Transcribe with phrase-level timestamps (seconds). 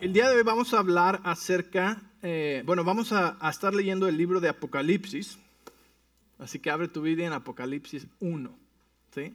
[0.00, 4.16] El día de hoy vamos a hablar acerca, eh, bueno, vamos a, estar leyendo el
[4.16, 5.40] libro de Apocalipsis,
[6.38, 8.48] así que abre tu Biblia en Apocalipsis 1,
[9.12, 9.34] ¿sí?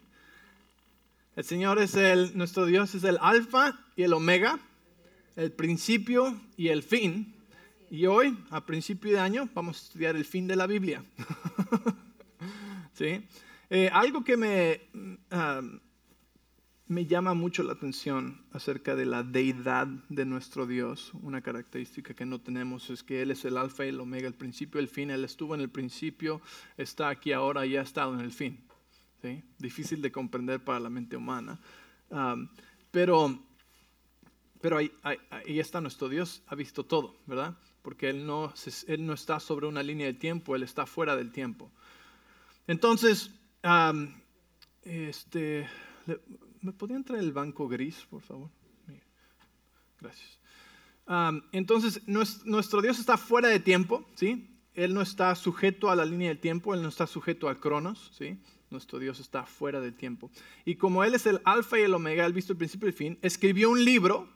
[1.36, 4.58] El Señor es el, nuestro Dios es el alfa y el omega,
[5.36, 7.36] el principio y el fin.
[7.92, 11.04] Y hoy, a principio de año, vamos a estudiar el fin de la Biblia.
[12.94, 13.22] ¿Sí?
[13.70, 14.82] Eh, algo que me,
[15.30, 15.78] uh,
[16.94, 21.12] me llama mucho la atención acerca de la deidad de nuestro Dios.
[21.22, 24.36] Una característica que no tenemos es que Él es el alfa y el omega, el
[24.36, 25.10] principio y el fin.
[25.10, 26.42] Él estuvo en el principio,
[26.78, 28.60] está aquí ahora y ha estado en el fin.
[29.58, 31.60] Difícil de comprender para la mente humana.
[32.10, 32.50] Um,
[32.92, 33.40] pero
[34.64, 34.92] pero ahí,
[35.60, 37.58] está nuestro Dios, ha visto todo, ¿verdad?
[37.82, 38.54] Porque él no,
[38.88, 41.70] él no está sobre una línea de tiempo, Él está fuera del tiempo.
[42.66, 43.30] Entonces,
[44.84, 45.68] este,
[46.64, 48.50] ¿me podían traer el banco gris, por favor?
[50.00, 50.40] Gracias.
[51.52, 54.50] Entonces, nuestro Dios está fuera de tiempo, ¿sí?
[54.74, 58.12] Él no está sujeto a la línea del tiempo, Él no está sujeto al cronos,
[58.18, 58.40] ¿sí?
[58.72, 60.32] Nuestro Dios está fuera del tiempo.
[60.66, 62.96] Y como Él es el alfa y el omega, Él visto el principio y el
[62.96, 64.28] fin, escribió un libro.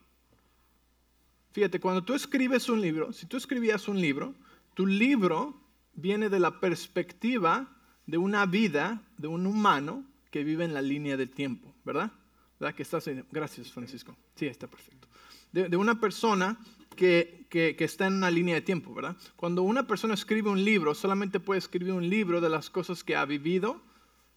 [1.54, 4.36] Fíjate, cuando tú escribes un libro, si tú escribías un libro,
[4.76, 5.60] tu libro
[5.96, 11.18] viene de la perspectiva de una vida, de un humano que vive en la línea
[11.18, 12.12] del tiempo, ¿verdad?
[12.60, 13.10] ¿Verdad que estás?
[13.32, 14.16] Gracias, Francisco.
[14.36, 15.08] Sí, está perfecto.
[15.54, 16.60] De, de una persona
[16.98, 19.16] que, que, que, está en una línea de tiempo, ¿verdad?
[19.38, 23.16] Cuando una persona escribe un libro, solamente puede escribir un libro de las cosas que
[23.16, 23.82] ha vivido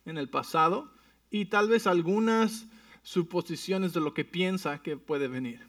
[0.05, 0.93] en el pasado
[1.29, 2.67] y tal vez algunas
[3.03, 5.67] suposiciones de lo que piensa que puede venir,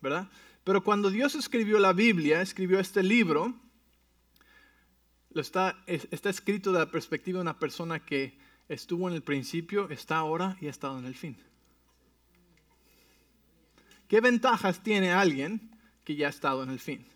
[0.00, 0.30] ¿verdad?
[0.62, 3.54] Pero cuando Dios escribió la Biblia, escribió este libro,
[5.30, 9.90] lo está, está escrito de la perspectiva de una persona que estuvo en el principio,
[9.90, 11.36] está ahora y ha estado en el fin.
[14.08, 15.70] ¿Qué ventajas tiene alguien
[16.04, 17.06] que ya ha estado en el fin?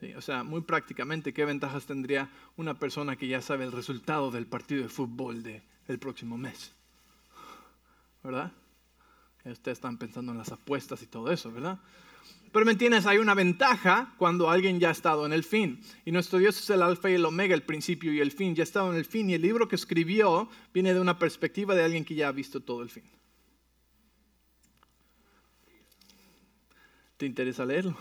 [0.00, 4.30] Sí, o sea, muy prácticamente, ¿qué ventajas tendría una persona que ya sabe el resultado
[4.30, 6.72] del partido de fútbol del de próximo mes?
[8.22, 8.52] ¿Verdad?
[9.44, 11.80] Ustedes están pensando en las apuestas y todo eso, ¿verdad?
[12.52, 15.80] Pero me entiendes, hay una ventaja cuando alguien ya ha estado en el fin.
[16.04, 18.54] Y nuestro Dios es el alfa y el omega, el principio y el fin.
[18.54, 19.30] Ya ha estado en el fin.
[19.30, 22.60] Y el libro que escribió viene de una perspectiva de alguien que ya ha visto
[22.60, 23.04] todo el fin.
[27.16, 27.96] ¿Te interesa leerlo?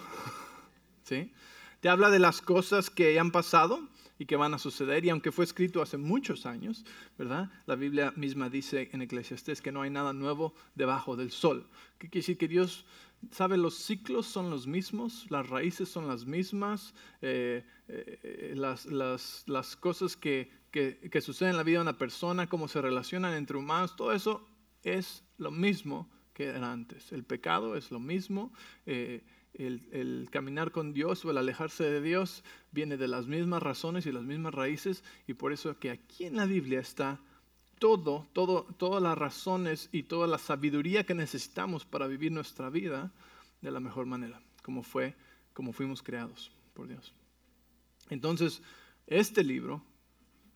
[1.04, 1.32] ¿Sí?
[1.80, 3.88] Te habla de las cosas que han pasado
[4.20, 5.06] y que van a suceder.
[5.06, 6.86] Y aunque fue escrito hace muchos años,
[7.18, 7.50] ¿verdad?
[7.66, 11.68] La Biblia misma dice en Eclesiastés que no hay nada nuevo debajo del sol.
[11.98, 12.38] ¿Qué quiere decir?
[12.38, 12.86] Que Dios
[13.30, 19.44] sabe, los ciclos son los mismos, las raíces son las mismas, eh, eh, las, las,
[19.48, 23.34] las, cosas que, que, que, suceden en la vida de una persona, cómo se relacionan
[23.34, 24.48] entre humanos, todo eso
[24.84, 27.12] es lo mismo que era antes.
[27.12, 28.54] El pecado es lo mismo.
[28.86, 29.24] Eh,
[29.54, 34.06] el, el, caminar con Dios o el alejarse de Dios viene de las mismas razones
[34.06, 37.20] y las mismas raíces y por eso que aquí en la Biblia está
[37.82, 43.12] todo, todo, todas las razones y toda la sabiduría que necesitamos para vivir nuestra vida
[43.60, 45.16] de la mejor manera, como fue,
[45.56, 47.16] como fuimos creados por Dios.
[48.12, 48.62] Entonces,
[49.08, 49.84] este libro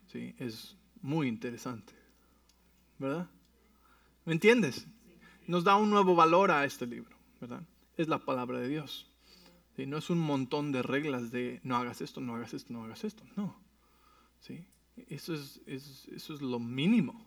[0.06, 1.94] sí, es muy interesante,
[3.00, 3.28] ¿verdad?
[4.26, 4.86] ¿Me entiendes?
[5.48, 7.64] Nos da un nuevo valor a este libro, ¿verdad?
[7.98, 9.10] Es la palabra de Dios.
[9.76, 9.88] ¿sí?
[9.88, 13.04] No es un montón de reglas de no hagas esto, no hagas esto, no hagas
[13.04, 13.24] esto.
[13.36, 13.56] No.
[14.42, 14.64] ¿sí?
[15.10, 17.26] Eso es, es, eso es lo mínimo.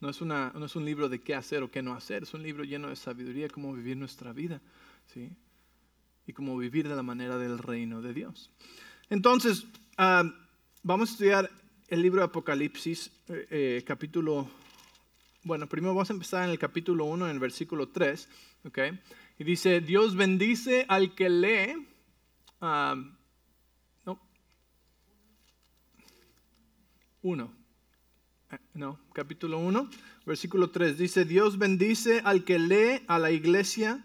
[0.00, 2.32] No es, una, no es un libro de qué hacer o qué no hacer, es
[2.32, 4.62] un libro lleno de sabiduría, cómo vivir nuestra vida,
[5.12, 5.30] ¿sí?
[6.26, 8.50] Y cómo vivir de la manera del reino de Dios.
[9.10, 9.64] Entonces,
[9.98, 10.30] uh,
[10.82, 11.50] vamos a estudiar
[11.88, 14.48] el libro de Apocalipsis, eh, eh, capítulo,
[15.42, 18.28] bueno, primero vamos a empezar en el capítulo 1, en el versículo 3,
[18.64, 18.78] ¿ok?
[19.38, 21.88] Y dice, Dios bendice al que lee,
[22.62, 23.19] uh,
[27.22, 27.60] 1.
[28.74, 29.90] No, capítulo 1,
[30.26, 30.98] versículo 3.
[30.98, 34.04] Dice, Dios bendice al que lee a la iglesia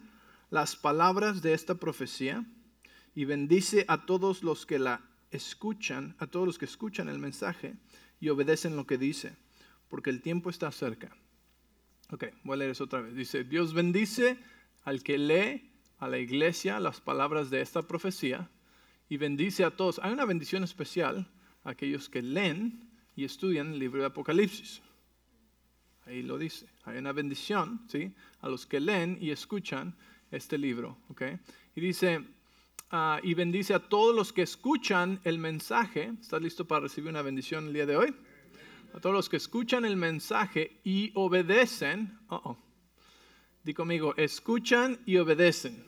[0.51, 2.45] las palabras de esta profecía
[3.15, 5.01] y bendice a todos los que la
[5.31, 7.75] escuchan, a todos los que escuchan el mensaje
[8.19, 9.35] y obedecen lo que dice,
[9.89, 11.15] porque el tiempo está cerca.
[12.11, 13.15] Ok, voy a leer eso otra vez.
[13.15, 14.37] Dice, Dios bendice
[14.83, 18.49] al que lee a la iglesia las palabras de esta profecía
[19.09, 19.99] y bendice a todos.
[20.03, 21.31] Hay una bendición especial
[21.63, 24.81] a aquellos que leen y estudian el libro de Apocalipsis.
[26.05, 26.67] Ahí lo dice.
[26.83, 28.13] Hay una bendición ¿sí?
[28.41, 29.95] a los que leen y escuchan
[30.31, 30.97] este libro.
[31.09, 31.39] ¿okay?
[31.75, 32.19] Y dice,
[32.91, 36.11] uh, y bendice a todos los que escuchan el mensaje.
[36.21, 38.13] ¿Estás listo para recibir una bendición el día de hoy?
[38.93, 42.19] A todos los que escuchan el mensaje y obedecen.
[42.29, 42.57] Uh -oh.
[43.63, 45.83] Di conmigo, escuchan y obedecen.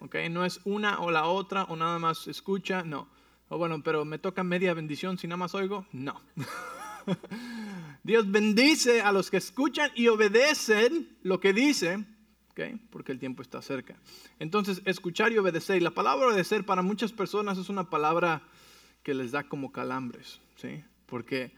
[0.00, 0.14] ¿ok?
[0.30, 3.08] No es una o la otra o nada más escucha, no.
[3.50, 6.22] O bueno, pero me toca media bendición si nada más oigo, no.
[8.04, 12.04] Dios bendice a los que escuchan y obedecen lo que dice,
[12.90, 13.96] porque el tiempo está cerca.
[14.38, 15.76] Entonces, escuchar y obedecer.
[15.76, 18.42] Y la palabra obedecer para muchas personas es una palabra
[19.02, 20.84] que les da como calambres, ¿sí?
[21.10, 21.52] porque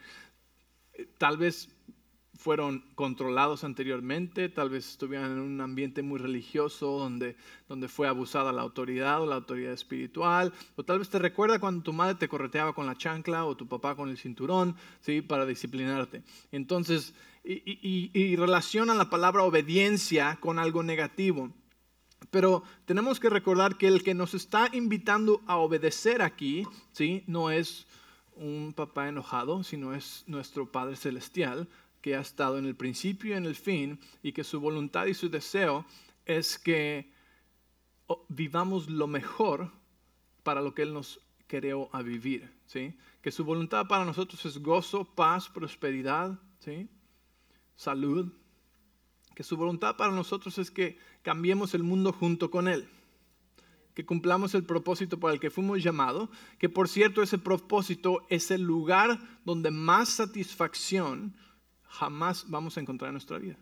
[0.95, 1.69] eh, tal vez
[2.35, 7.37] fueron controlados anteriormente, tal vez estuvieran en un ambiente muy religioso donde,
[7.69, 11.83] donde fue abusada la autoridad o la autoridad espiritual, o tal vez te recuerda cuando
[11.83, 15.21] tu madre te correteaba con la chancla o tu papá con el cinturón, ¿sí?
[15.21, 16.23] Para disciplinarte.
[16.51, 17.15] Entonces,
[17.45, 21.51] y, y, y la palabra obediencia con algo negativo.
[22.31, 27.25] Pero tenemos que recordar que el que nos está invitando a obedecer aquí, ¿sí?
[27.27, 27.87] No es
[28.37, 31.69] un papá enojado, sino es nuestro Padre Celestial,
[32.03, 35.15] que ha estado en el principio y en el fin, y que su voluntad y
[35.15, 35.87] su deseo
[36.27, 37.11] es que
[38.09, 39.71] oh, vivamos lo mejor
[40.43, 42.53] para lo que Él nos creó a vivir.
[42.67, 42.95] ¿sí?
[43.23, 46.89] Que su voluntad para nosotros es gozo, paz, prosperidad, ¿sí?
[47.77, 48.33] salud.
[49.35, 52.89] Que su voluntad para nosotros es que cambiemos el mundo junto con Él.
[53.95, 56.31] Que cumplamos el propósito para el que fuimos llamados.
[56.59, 61.35] Que por cierto ese propósito es el lugar donde más satisfacción
[61.93, 63.57] jamás vamos a encontrar en nuestra vida.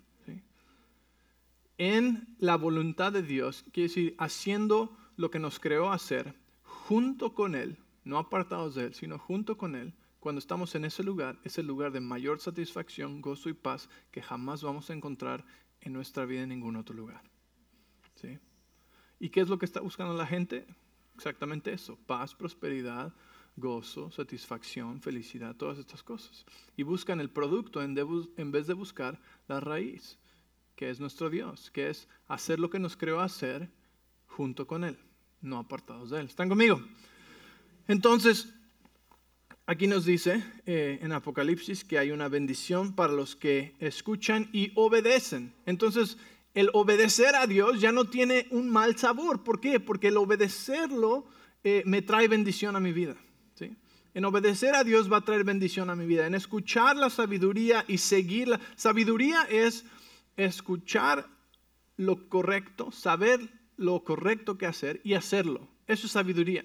[1.79, 7.55] En la voluntad de Dios, quiere decir, haciendo lo que nos creó hacer, junto con
[7.55, 11.57] Él, no apartados de Él, sino junto con Él, cuando estamos en ese lugar, es
[11.57, 15.47] el lugar de mayor satisfacción, gozo y paz que jamás vamos a encontrar
[15.81, 17.23] en nuestra vida en ningún otro lugar.
[18.17, 18.39] ¿Sí?
[19.19, 20.67] ¿Y qué es lo que está buscando la gente?
[21.15, 23.15] Exactamente eso, paz, prosperidad,
[23.61, 26.45] gozo, satisfacción, felicidad, todas estas cosas.
[26.77, 27.95] Y buscan el producto en,
[28.53, 30.19] vez de buscar la raíz,
[30.77, 33.71] que es nuestro Dios, que es hacer lo que nos creó hacer
[34.27, 34.99] junto con Él,
[35.41, 36.27] no apartados de Él.
[36.27, 36.81] ¿Están conmigo?
[37.87, 38.53] Entonces,
[39.67, 44.73] aquí nos dice eh, en Apocalipsis que hay una bendición para los que escuchan y
[44.75, 45.53] obedecen.
[45.67, 46.17] Entonces,
[46.55, 49.45] el obedecer a Dios ya no tiene un mal sabor.
[49.45, 49.79] ¿Por qué?
[49.79, 51.27] Porque el obedecerlo
[51.63, 53.17] eh, me trae bendición a mi vida.
[54.15, 56.27] En obedecer a Dios va a traer bendición a mi vida.
[56.27, 58.61] En escuchar la sabiduría y seguirla.
[58.77, 59.85] Sabiduría es
[60.37, 61.29] escuchar
[61.97, 63.41] lo correcto, saber
[63.77, 65.69] lo correcto que hacer y hacerlo.
[65.87, 66.65] Eso es sabiduría.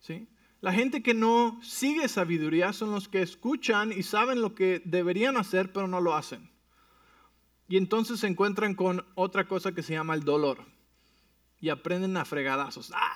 [0.00, 0.28] ¿sí?
[0.60, 5.36] La gente que no sigue sabiduría son los que escuchan y saben lo que deberían
[5.36, 6.50] hacer, pero no lo hacen.
[7.68, 10.64] Y entonces se encuentran con otra cosa que se llama el dolor.
[11.60, 12.92] Y aprenden a fregadazos.
[12.94, 13.14] ¡Ah!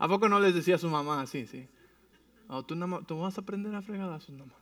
[0.00, 1.68] ¿A poco no les decía a su mamá así, sí?
[2.66, 4.56] ¿tú, vas a aprender a fregadazos nomás.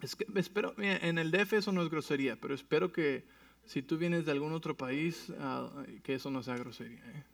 [0.00, 3.24] Es que espero, en el DF eso no es grosería, pero espero que
[3.64, 5.68] si tú vienes de algún otro país, ah,
[6.04, 7.24] que eso no sea grosería, ¿eh?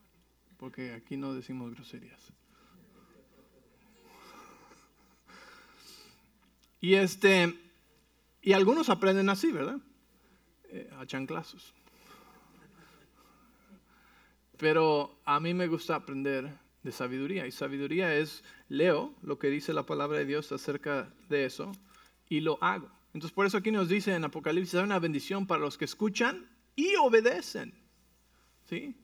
[0.57, 2.33] porque aquí no decimos groserías.
[6.81, 7.55] Y este,
[8.41, 9.79] y algunos aprenden así, ¿verdad?
[10.71, 11.75] Eh, a chanclazos.
[14.63, 17.49] Pero a mí me gusta aprender de sabiduría.
[17.49, 21.73] Y sabiduría es, leo lo que dice la palabra de Dios acerca de eso
[22.29, 22.89] y lo hago.
[23.13, 26.49] Entonces por eso aquí nos dice en Apocalipsis, hay una bendición para los que escuchan
[26.77, 27.75] y obedecen.
[28.71, 28.95] ¿Sí?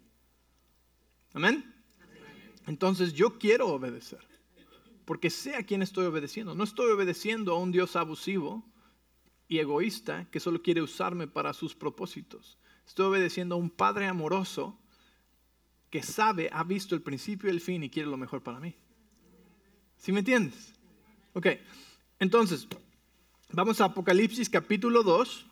[1.33, 1.75] Amén.
[2.69, 4.21] Entonces yo quiero obedecer.
[5.05, 6.55] Porque sé a quién estoy obedeciendo.
[6.55, 8.65] No estoy obedeciendo a un Dios abusivo
[9.49, 12.59] y egoísta que solo quiere usarme para sus propósitos.
[12.87, 14.79] Estoy obedeciendo a un Padre amoroso
[15.91, 18.75] que sabe, ha visto el principio y el fin y quiere lo mejor para mí.
[19.97, 20.75] ¿Sí me entiendes?
[21.33, 21.47] Ok,
[22.19, 22.67] entonces,
[23.51, 25.47] vamos a Apocalipsis capítulo 2.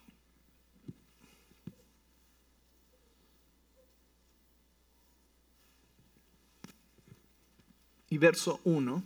[8.08, 9.02] Y verso 1.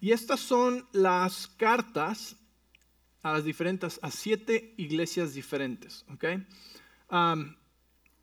[0.00, 2.36] Y estas son las cartas
[3.22, 6.04] a las diferentes, a siete iglesias diferentes.
[6.12, 6.24] ¿ok?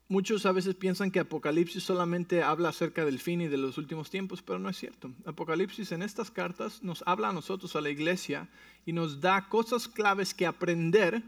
[0.08, 4.10] Muchos a veces piensan que Apocalipsis solamente habla acerca del fin y de los últimos
[4.10, 5.10] tiempos, pero no es cierto.
[5.24, 8.48] Apocalipsis en estas cartas nos habla a nosotros, a la iglesia,
[8.84, 11.22] y nos da cosas claves que aprender.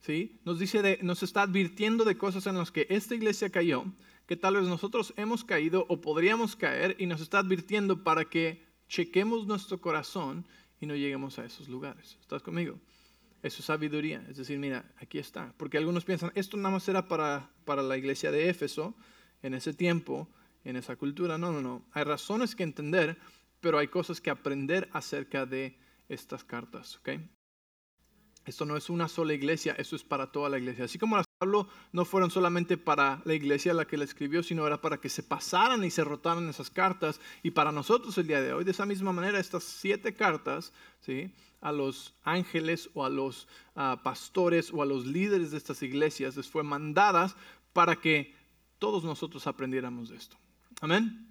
[0.00, 0.40] ¿sí?
[0.44, 3.84] Nos, dice de, nos está advirtiendo de cosas en las que esta iglesia cayó,
[4.26, 8.64] que tal vez nosotros hemos caído o podríamos caer, y nos está advirtiendo para que
[8.88, 10.44] chequemos nuestro corazón
[10.80, 12.18] y no lleguemos a esos lugares.
[12.20, 12.76] ¿Estás conmigo?
[13.42, 14.24] Es sabiduría.
[14.28, 15.54] Es decir, mira, aquí está.
[15.56, 18.94] Porque algunos piensan, esto nada más era para, para la iglesia de Éfeso,
[19.42, 20.28] en ese tiempo,
[20.64, 21.38] en esa cultura.
[21.38, 21.84] No, no, no.
[21.92, 23.16] Hay razones que entender,
[23.60, 25.78] pero hay cosas que aprender acerca de
[26.08, 26.96] estas cartas.
[26.96, 27.26] ¿okay?
[28.44, 30.84] Esto no es una sola iglesia, eso es para toda la iglesia.
[30.84, 34.42] Así como las Pablo no fueron solamente para la iglesia a la que le escribió,
[34.42, 37.18] sino era para que se pasaran y se rotaran esas cartas.
[37.42, 41.32] Y para nosotros el día de hoy, de esa misma manera, estas siete cartas ¿sí?
[41.62, 46.36] a los ángeles o a los ah, pastores o a los líderes de estas iglesias
[46.36, 47.34] les fue mandadas
[47.72, 48.34] para que
[48.78, 50.36] todos nosotros aprendiéramos de esto.
[50.82, 51.26] Amén.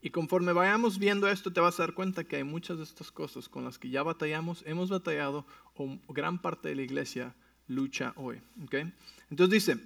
[0.00, 3.12] Y conforme vayamos viendo esto, te vas a dar cuenta que hay muchas de estas
[3.12, 7.34] cosas con las que ya batallamos, hemos batallado, o gran parte de la iglesia
[7.68, 8.40] lucha hoy.
[8.64, 8.92] ¿okay?
[9.30, 9.80] Entonces dice,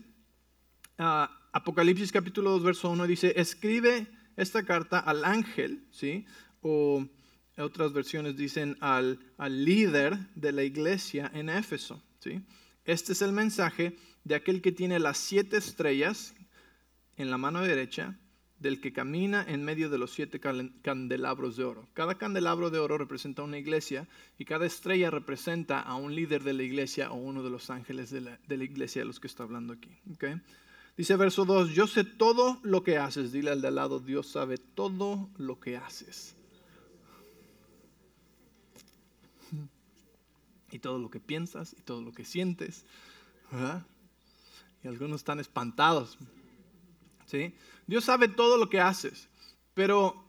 [0.99, 4.07] ah, Apocalipsis capítulo 2, verso 1 dice, escribe
[4.37, 6.25] esta carta al ángel, ¿sí?
[6.63, 7.07] O
[7.57, 12.41] otras versiones dicen al, al líder de la iglesia en Éfeso, ¿sí?
[12.85, 16.35] Este es el mensaje de aquel que tiene las siete estrellas
[17.17, 18.19] en la mano derecha
[18.61, 21.89] del que camina en medio de los siete candelabros de oro.
[21.95, 24.07] Cada candelabro de oro representa una iglesia
[24.39, 28.11] y cada estrella representa a un líder de la iglesia o uno de los ángeles
[28.11, 29.91] de la, iglesia de los que está hablando aquí.
[30.97, 33.33] Dice verso 2, yo sé todo lo que haces.
[33.33, 36.37] Dile al de al lado, Dios sabe todo lo que haces.
[40.73, 42.85] Y todo lo que piensas y todo lo que sientes.
[44.85, 46.17] Y algunos están espantados.
[47.87, 49.29] Dios sabe todo lo que haces,
[49.75, 50.25] pero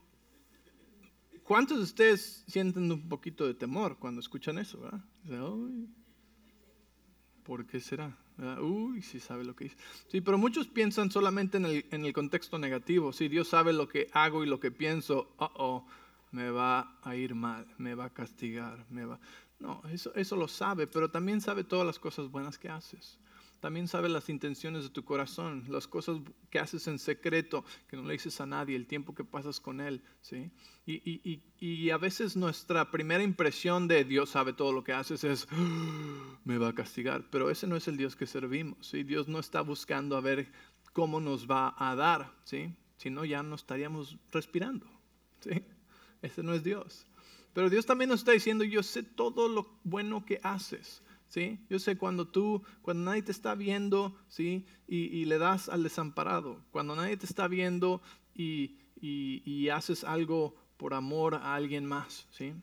[1.43, 4.79] ¿cuántos de ustedes sienten un poquito de temor cuando escuchan eso?
[7.43, 8.17] ¿Por qué será?
[8.59, 9.77] Uy, sí sabe lo que dice.
[10.07, 13.13] Sí, pero muchos piensan solamente en el, contexto negativo.
[13.13, 15.85] Si Dios sabe lo que hago y lo que pienso, oh,
[16.31, 19.19] me va a ir mal, me va a castigar, me va...
[19.59, 23.19] No, eso, eso lo sabe, pero también sabe todas las cosas buenas que haces
[23.61, 26.17] también sabe las intenciones de tu corazón, las cosas
[26.49, 29.79] que haces en secreto, que no le dices a nadie, el tiempo que pasas con
[29.79, 30.01] Él.
[30.21, 30.51] ¿sí?
[30.87, 36.39] Y, a veces nuestra primera impresión de Dios sabe todo lo que haces es, ah,
[36.43, 38.87] me va a castigar, pero ese no es el Dios que servimos.
[38.87, 39.03] ¿sí?
[39.03, 40.51] Dios no está buscando a ver
[40.91, 42.73] cómo nos va a dar, ¿sí?
[42.97, 44.87] si no ya no estaríamos respirando.
[45.39, 45.63] ¿sí?
[46.23, 47.05] Ese no es Dios.
[47.53, 51.03] Pero Dios también nos está diciendo, yo sé todo lo bueno que haces.
[51.31, 51.59] ¿Sí?
[51.69, 54.65] Yo sé cuando tú, cuando nadie te está viendo, ¿sí?
[54.87, 58.01] Y, le das al desamparado, cuando nadie te está viendo
[58.35, 58.77] y,
[59.69, 62.53] haces algo por amor a alguien más, ¿sí?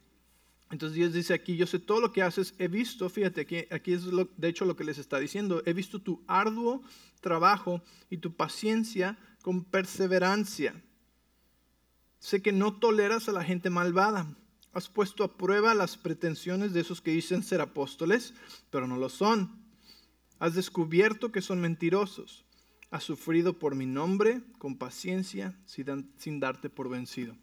[0.71, 3.95] Entonces Dios dice aquí, yo sé todo lo que haces, he visto, fíjate, aquí, aquí
[3.95, 6.83] es lo, de hecho lo que les está diciendo, he visto tu arduo
[7.23, 10.75] trabajo y tu paciencia con perseverancia.
[12.19, 14.37] Sé que no toleras a la gente malvada
[14.73, 18.35] Has puesto a prueba las pretensiones de esos que dicen ser apóstoles,
[18.71, 19.51] pero no lo son.
[20.39, 22.45] Has descubierto que son mentirosos.
[22.91, 27.37] Has sufrido por mi nombre con paciencia sin darte por vencido.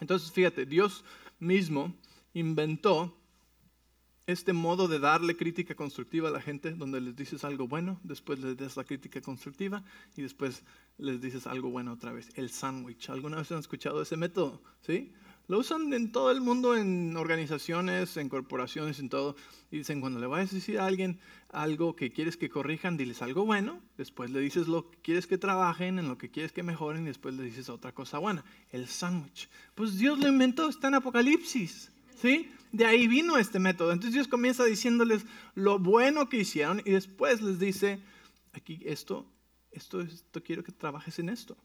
[0.00, 1.04] Entonces, fíjate, Dios
[1.38, 1.94] mismo
[2.32, 3.16] inventó
[4.26, 8.38] este modo de darle crítica constructiva a la gente, donde les dices algo bueno, después
[8.38, 9.84] les das la crítica constructiva
[10.16, 10.62] y después
[10.96, 12.30] les dices algo bueno otra vez.
[12.34, 13.10] El sándwich.
[13.10, 14.62] ¿Alguna vez han escuchado ese método?
[14.80, 15.12] ¿Sí?
[15.46, 19.36] Lo usan en todo el mundo, en organizaciones, en corporaciones, en todo.
[19.70, 21.18] Y dicen, cuando le vayas a decir a alguien
[21.50, 25.36] algo que quieres que corrijan, diles algo bueno, después le dices lo que quieres que
[25.36, 28.88] trabajen, en lo que quieres que mejoren, y después le dices otra cosa buena, el
[28.88, 29.50] sándwich.
[29.74, 32.50] Pues Dios lo inventó, está en Apocalipsis, ¿sí?
[32.72, 33.92] De ahí vino este método.
[33.92, 38.00] Entonces Dios comienza diciéndoles lo bueno que hicieron y después les dice,
[38.54, 39.26] aquí esto
[39.74, 41.56] esto, esto quiero que trabajes en esto.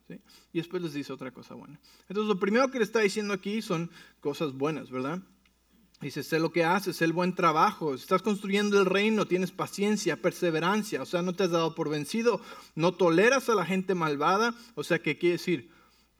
[0.52, 1.80] Y después les dice otra cosa buena.
[2.08, 3.90] Entonces lo primero que le está diciendo aquí son
[4.20, 5.22] cosas buenas, ¿verdad?
[6.00, 11.02] Dice, sé lo que haces, el buen trabajo, estás construyendo el reino, tienes paciencia, perseverancia,
[11.02, 12.40] o sea, no te has dado por vencido,
[12.74, 15.70] no toleras a la gente malvada, o sea, ¿qué quiere decir?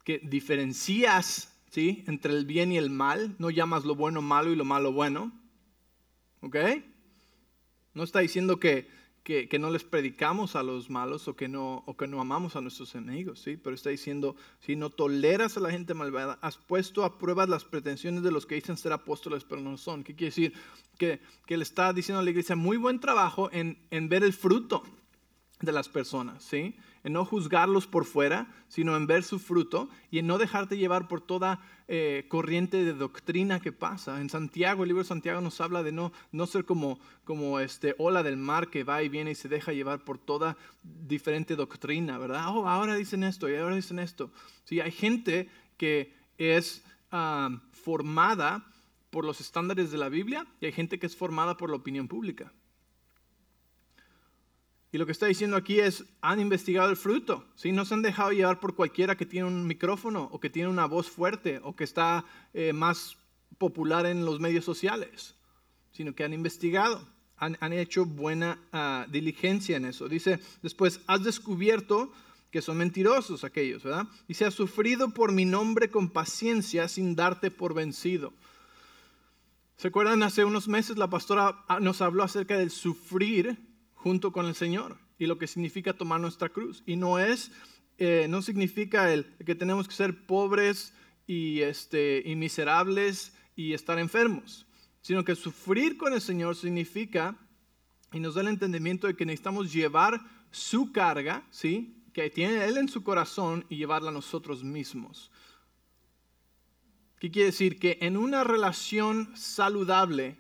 [0.05, 2.05] Que diferencias, ¿sí?
[2.07, 5.33] Entre el bien y el mal, no llamas lo bueno malo y lo malo bueno,
[6.43, 6.57] ¿ok?
[7.95, 8.87] No está diciendo que,
[9.49, 12.61] que, no les predicamos a los malos o que no, o que no amamos a
[12.61, 13.57] nuestros enemigos, ¿sí?
[13.57, 17.65] Pero está diciendo, si no toleras a la gente malvada, has puesto a prueba las
[17.65, 20.03] pretensiones de los que dicen ser apóstoles, pero no son.
[20.03, 20.53] ¿Qué quiere decir?
[20.99, 24.33] Que, que le está diciendo a la iglesia, muy buen trabajo en, en ver el
[24.33, 24.83] fruto
[25.61, 26.75] de las personas, ¿sí?
[27.03, 31.09] En no juzgarlos por fuera, sino en ver su fruto y en no dejarte llevar
[31.09, 34.21] por toda eh, corriente de doctrina que pasa.
[34.21, 37.95] En Santiago, el libro de Santiago nos habla de no, no ser como, como este
[37.99, 42.19] ola del mar que va y viene y se deja llevar por toda diferente doctrina,
[42.19, 42.45] ¿verdad?
[42.49, 44.31] Oh, ahora dicen esto y ahora dicen esto.
[44.65, 48.67] Sí, hay gente que es ah, formada
[49.11, 52.09] por los estándares de la Biblia y hay gente que es formada por la opinión
[52.09, 52.53] pública.
[54.93, 57.71] Y lo que está diciendo aquí es, han investigado el fruto, ¿sí?
[57.71, 60.87] no se han dejado llevar por cualquiera que tiene un micrófono o que tiene una
[60.87, 63.17] voz fuerte o que está eh, más
[63.59, 65.37] popular en los medios sociales,
[65.93, 67.07] sino que han investigado,
[67.37, 70.09] han, han hecho buena ah, diligencia en eso.
[70.09, 72.13] Dice después, has descubierto
[72.51, 74.09] que son mentirosos aquellos, ¿verdad?
[74.27, 78.33] Dice, has sufrido por mi nombre con paciencia sin darte por vencido.
[79.77, 80.25] ¿Se acuerdan?
[80.25, 83.70] Hace unos meses la pastora ah, nos habló acerca del sufrir
[84.03, 86.83] junto con el Señor y lo que significa tomar nuestra cruz.
[86.87, 87.53] Y no es,
[87.99, 90.95] eh, no significa el que tenemos que ser pobres
[91.27, 94.67] y, este, y miserables y estar enfermos,
[95.03, 97.37] sino que sufrir con el Señor significa,
[98.13, 102.03] y nos da el entendimiento de que necesitamos llevar su carga, ¿sí?
[102.13, 105.31] que tiene Él en su corazón y llevarla a nosotros mismos.
[107.21, 107.79] ¿Qué quiere decir?
[107.79, 110.39] Que en una relación saludable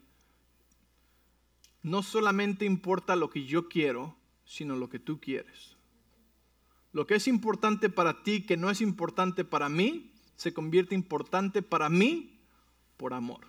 [1.83, 5.77] no solamente importa lo que yo quiero, sino lo que tú quieres.
[6.93, 11.63] Lo que es importante para ti, que no es importante para mí, se convierte importante
[11.63, 12.41] para mí
[12.97, 13.47] por amor.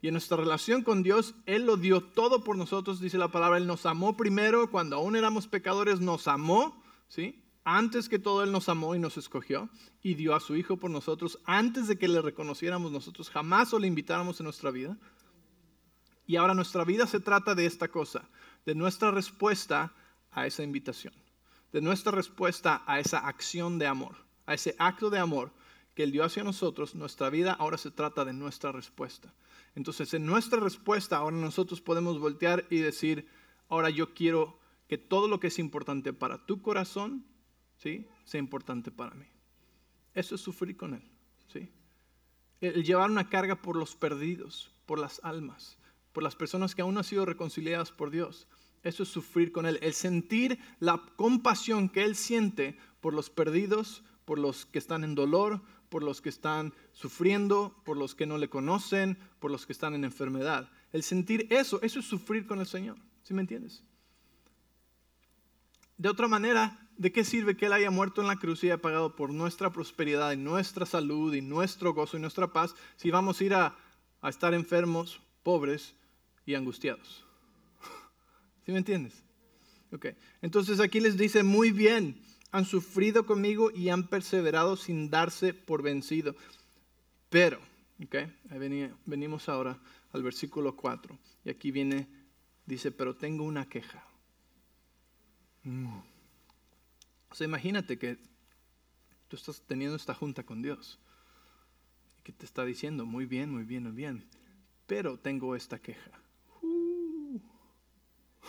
[0.00, 3.58] Y en nuestra relación con Dios, Él lo dio todo por nosotros, dice la palabra,
[3.58, 7.40] Él nos amó primero, cuando aún éramos pecadores, nos amó, ¿sí?
[7.62, 9.68] Antes que todo, Él nos amó y nos escogió
[10.02, 13.78] y dio a su Hijo por nosotros, antes de que le reconociéramos nosotros, jamás o
[13.78, 14.98] le invitáramos en nuestra vida.
[16.32, 18.26] Y ahora nuestra vida se trata de esta cosa,
[18.64, 19.92] de nuestra respuesta
[20.30, 21.12] a esa invitación,
[21.74, 25.52] de nuestra respuesta a esa acción de amor, a ese acto de amor
[25.94, 29.34] que Él dio hacia nosotros, nuestra vida ahora se trata de nuestra respuesta.
[29.74, 33.28] Entonces, en nuestra respuesta, ahora nosotros podemos voltear y decir,
[33.68, 34.58] ahora yo quiero
[34.88, 37.26] que todo lo que es importante para tu corazón,
[37.76, 38.08] ¿sí?
[38.24, 39.26] sea importante para mí.
[40.14, 41.04] Eso es sufrir con Él.
[41.52, 41.68] ¿sí?
[42.62, 45.76] El llevar una carga por los perdidos, por las almas,
[46.12, 48.46] por las personas que aún no han sido reconciliadas por Dios.
[48.82, 49.78] Eso es sufrir con Él.
[49.82, 55.14] El sentir la compasión que Él siente por los perdidos, por los que están en
[55.14, 59.72] dolor, por los que están sufriendo, por los que no le conocen, por los que
[59.72, 60.70] están en enfermedad.
[60.92, 62.96] El sentir eso, eso es sufrir con el Señor.
[63.22, 63.84] ¿Sí me entiendes?
[65.96, 68.82] De otra manera, ¿de qué sirve que Él haya muerto en la cruz y haya
[68.82, 73.40] pagado por nuestra prosperidad y nuestra salud y nuestro gozo y nuestra paz si vamos
[73.40, 73.76] a ir a,
[74.20, 75.94] a estar enfermos, pobres
[76.46, 77.24] y angustiados.
[78.66, 79.22] ¿Sí me entiendes?
[79.92, 80.06] Ok.
[80.40, 85.82] Entonces aquí les dice, muy bien, han sufrido conmigo y han perseverado sin darse por
[85.82, 86.36] vencido.
[87.28, 87.58] Pero,
[88.04, 88.14] ok,
[88.50, 89.78] ahí venimos ahora
[90.12, 91.18] al versículo 4.
[91.44, 92.06] Y aquí viene,
[92.66, 94.04] dice, pero tengo una queja.
[97.30, 98.18] O sea, imagínate que
[99.28, 100.98] tú estás teniendo esta junta con Dios.
[102.18, 104.28] Y que te está diciendo, muy bien, muy bien, muy bien.
[104.86, 106.10] Pero tengo esta queja.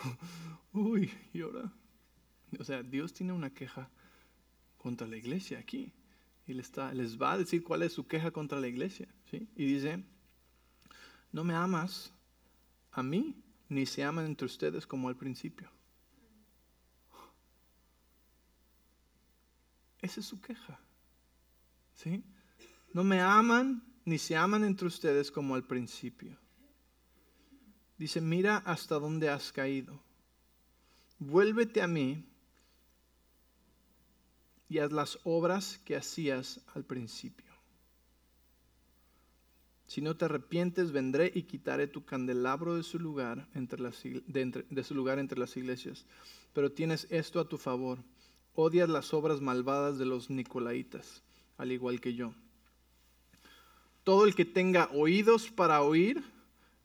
[0.74, 1.72] Uy, y ahora.
[2.60, 3.89] O sea, Dios tiene una queja
[4.78, 5.92] contra la iglesia aquí.
[6.46, 9.08] Y les, está, les va a decir cuál es su queja contra la iglesia.
[9.32, 9.48] ¿sí?
[9.56, 10.04] Y dice,
[11.32, 12.13] no me amas
[12.92, 13.36] a mí,
[13.70, 15.70] ni se aman entre ustedes como al principio.
[20.02, 20.80] Esa es su queja.
[21.96, 22.24] ¿Sí?
[22.92, 26.38] No me aman ni se aman entre ustedes como al principio.
[27.98, 30.00] Dice, mira hasta dónde has caído.
[31.20, 32.26] Vuélvete a mí
[34.68, 37.54] y haz las obras que hacías al principio.
[39.88, 44.84] Si no te arrepientes, vendré y quitaré tu candelabro de su lugar entre las, de
[44.84, 46.08] su lugar entre las iglesias.
[46.54, 48.00] Pero tienes esto a tu favor.
[48.56, 51.22] Odias las obras malvadas de los nicolaitas,
[51.58, 52.34] al igual que yo.
[54.04, 56.24] Todo el que tenga oídos para oír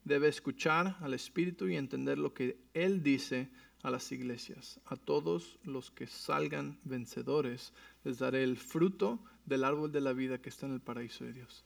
[0.08, 3.50] debe escuchar al Espíritu y entender lo que Él dice
[3.82, 4.80] a las iglesias.
[4.86, 7.72] A todos los que salgan vencedores
[8.04, 11.34] les daré el fruto del árbol de la vida que está en el paraíso de
[11.34, 11.64] Dios.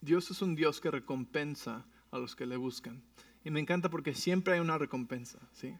[0.00, 3.02] Dios es un Dios que recompensa a los que le buscan.
[3.44, 5.76] Y me encanta porque siempre hay una recompensa, ¿sí?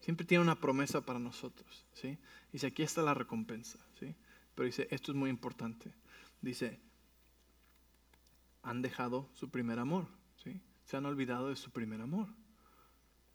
[0.00, 2.16] Siempre tiene una promesa para nosotros, ¿sí?
[2.52, 4.14] Dice, aquí está la recompensa, ¿sí?
[4.54, 5.92] Pero dice, esto es muy importante.
[6.40, 6.80] Dice,
[8.62, 10.19] han dejado su primer amor.
[10.90, 12.26] Se han olvidado de su primer amor.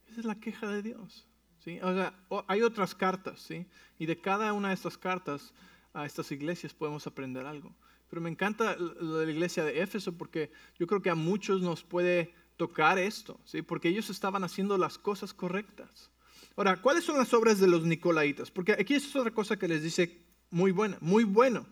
[0.10, 1.26] Esa es la queja de Dios.
[2.48, 3.66] hay otras cartas, ¿sí?
[3.98, 5.54] Y de cada una de estas cartas
[5.94, 7.74] a estas iglesias podemos aprender algo.
[8.10, 12.36] Pero me encanta la iglesia de Éfeso porque yo creo que a muchos nos puede
[12.58, 13.40] tocar esto.
[13.66, 16.12] Porque ellos estaban haciendo las cosas correctas.
[16.58, 18.52] Ahora, ¿cuáles son las obras de los nicolaitas?
[18.52, 21.66] Porque aquí es otra cosa que les dice muy buena, muy bueno.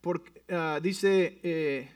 [0.00, 1.92] Porque ah, dice, eh,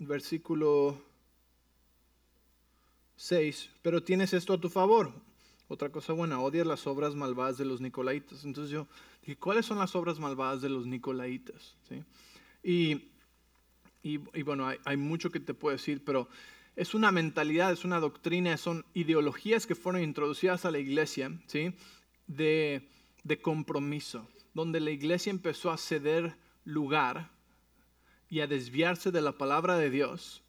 [0.00, 1.00] versículo
[3.16, 5.12] 6, pero tienes esto a tu favor.
[5.68, 8.44] Otra cosa buena, odias las obras malvadas de los nicolaitas.
[8.44, 8.88] Entonces yo
[9.20, 11.76] dije, ¿cuáles son las obras malvadas de los nicolaitas?
[11.88, 12.02] ¿Sí?
[12.62, 13.10] Y
[14.02, 16.28] y, bueno, hay, hay, mucho que te puedo decir, pero
[16.74, 21.74] es una mentalidad, es una doctrina, son ideologías que fueron introducidas a la iglesia, ¿sí?
[22.26, 22.88] De,
[23.24, 27.30] de compromiso, donde la iglesia empezó a ceder lugar
[28.30, 30.42] y a desviarse de la palabra de Dios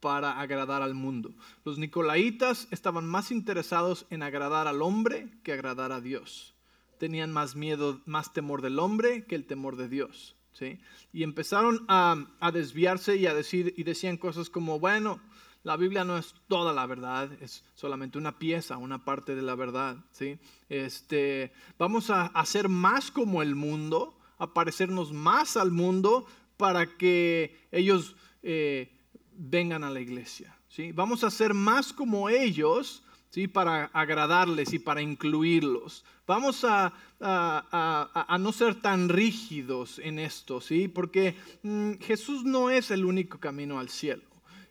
[0.00, 1.32] para agradar al mundo.
[1.64, 6.54] Los nicolaitas estaban más interesados en agradar al hombre que agradar a Dios.
[6.98, 10.34] Tenían más miedo, más temor del hombre que el temor de Dios.
[10.52, 10.80] ¿sí?
[11.12, 15.20] Y empezaron a, a desviarse y a decir, y decían cosas como, bueno,
[15.64, 19.54] la Biblia no es toda la verdad, es solamente una pieza, una parte de la
[19.54, 19.96] verdad.
[20.12, 20.38] ¿sí?
[20.68, 26.26] Este, vamos a hacer más como el mundo, a parecernos más al mundo
[26.58, 28.90] para que ellos eh,
[29.32, 30.54] vengan a la iglesia.
[30.68, 30.92] ¿sí?
[30.92, 33.48] Vamos a ser más como ellos ¿sí?
[33.48, 36.04] para agradarles y para incluirlos.
[36.26, 40.88] Vamos a, a, no ser tan rígidos en esto, ¿sí?
[40.88, 44.24] porque mm, Jesús no es el único camino al cielo.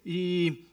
[0.06, 0.68] Y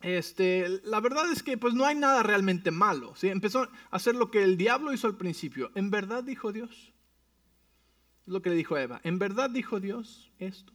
[0.00, 3.14] este, la verdad es que pues no hay nada realmente malo.
[3.16, 3.28] ¿sí?
[3.28, 5.70] Empezó a hacer lo que el diablo hizo al principio.
[5.74, 6.92] ¿En verdad dijo Dios?
[8.26, 9.00] Es lo que le dijo a Eva.
[9.04, 10.72] ¿En verdad dijo Dios esto?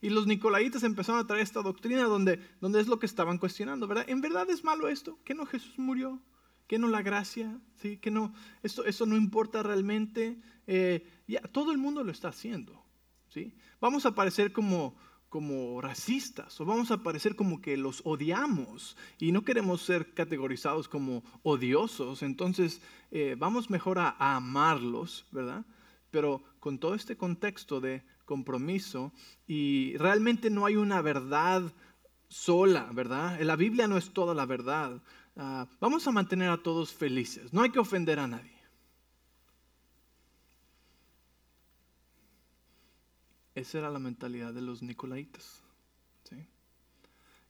[0.00, 3.86] Y los nicolaitas empezaron a traer esta doctrina donde, donde es lo que estaban cuestionando,
[3.86, 4.04] ¿verdad?
[4.08, 5.18] ¿En verdad es malo esto?
[5.24, 6.20] ¿Que no Jesús murió?
[6.66, 7.60] ¿Que no la gracia?
[7.76, 7.98] ¿Sí?
[7.98, 8.34] ¿Que no?
[8.64, 10.40] Esto, eso no importa realmente.
[10.66, 12.84] Eh, ya, todo el mundo lo está haciendo.
[13.28, 13.54] ¿sí?
[13.80, 14.96] Vamos a parecer como,
[15.28, 20.88] como racistas o vamos a parecer como que los odiamos y no queremos ser categorizados
[20.88, 22.24] como odiosos.
[22.24, 25.64] Entonces, eh, vamos mejor a amarlos, ¿verdad?
[26.12, 29.12] pero con todo este contexto de compromiso
[29.48, 31.72] y realmente no hay una verdad
[32.28, 33.40] sola, ¿verdad?
[33.40, 35.02] La Biblia no es toda la verdad.
[35.34, 38.62] Ah, vamos a mantener a todos felices, no hay que ofender a nadie.
[43.56, 45.64] Esa era la mentalidad de los nicolaitas.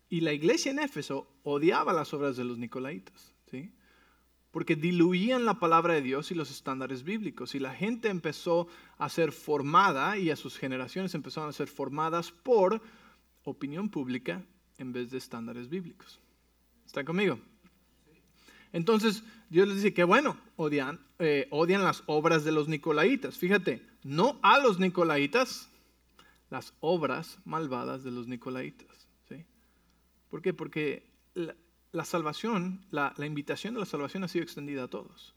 [0.08, 3.34] Y la iglesia en Éfeso odiaba las obras de los nicolaitas.
[3.50, 3.72] ¿sí?
[4.52, 7.54] Porque diluían la palabra de Dios y los estándares bíblicos.
[7.54, 12.30] Y la gente empezó a ser formada y a sus generaciones empezaron a ser formadas
[12.30, 12.80] por
[13.44, 14.44] opinión pública
[14.78, 16.20] en vez de estándares bíblicos.
[16.86, 17.38] ¿Están conmigo?
[18.74, 23.38] Entonces Dios les dice que bueno, odian, eh, las obras de los nicolaitas.
[23.38, 25.70] Fíjate, no a los nicolaitas,
[26.50, 29.08] las obras malvadas de los nicolaitas.
[29.30, 29.46] ¿sí?
[30.28, 30.52] ¿Por qué?
[30.52, 31.06] Porque
[32.04, 35.34] salvación, la, invitación de la salvación ha sido extendida a todos.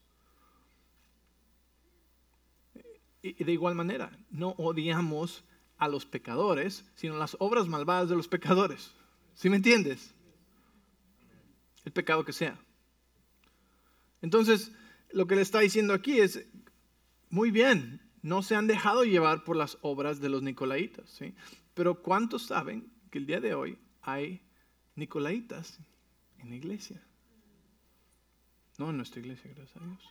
[3.21, 5.43] Y de igual manera, no odiamos
[5.77, 8.91] a los pecadores, sino las obras malvadas de los pecadores.
[9.33, 10.13] ¿Sí me entiendes?
[11.83, 12.57] El pecado que sea.
[14.21, 14.71] Entonces,
[15.11, 16.47] lo que le está diciendo aquí es,
[17.29, 21.35] muy bien, no se han dejado llevar por las obras de los nicolaitas, ¿sí?
[21.73, 24.41] Pero ¿cuántos saben que el día de hoy hay
[24.95, 25.79] nicolaitas
[26.45, 27.01] en la iglesia.
[28.77, 30.10] No en nuestra iglesia, gracias a Dios.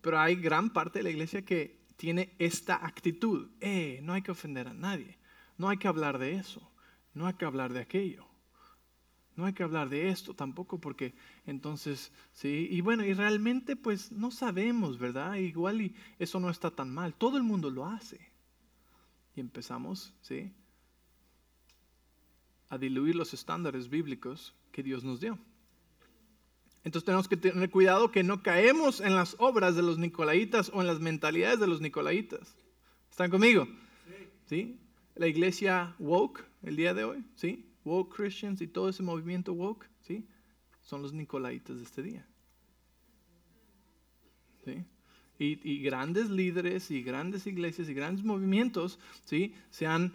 [0.00, 3.50] Pero hay gran parte de la iglesia que tiene esta actitud.
[3.60, 5.18] Eh, no hay que ofender a nadie.
[5.58, 6.70] No hay que hablar de eso.
[7.12, 8.26] No hay que hablar de aquello.
[9.34, 14.12] No hay que hablar de esto tampoco porque entonces, sí, y bueno, y realmente pues
[14.12, 15.34] no sabemos, ¿verdad?
[15.34, 17.14] Igual y eso no está tan mal.
[17.14, 18.20] Todo el mundo lo hace.
[19.34, 20.52] Y empezamos, ¿sí?
[22.68, 25.38] A diluir los estándares bíblicos que Dios nos dio.
[26.84, 30.80] Entonces tenemos que tener cuidado que no caemos en las obras de los nicolaitas o
[30.80, 32.56] en las mentalidades de los nicolaitas.
[33.10, 33.66] ¿Están conmigo?
[34.44, 34.78] Sí.
[35.16, 37.66] La iglesia woke el día de hoy, ¿sí?
[37.84, 40.28] Woke Christians y todo ese movimiento woke, ¿sí?
[40.82, 42.26] Son los nicolaitas de este día.
[44.64, 44.84] ¿Sí?
[45.38, 49.54] Y, y, grandes líderes y grandes iglesias y grandes movimientos, ¿sí?
[49.70, 50.14] Se han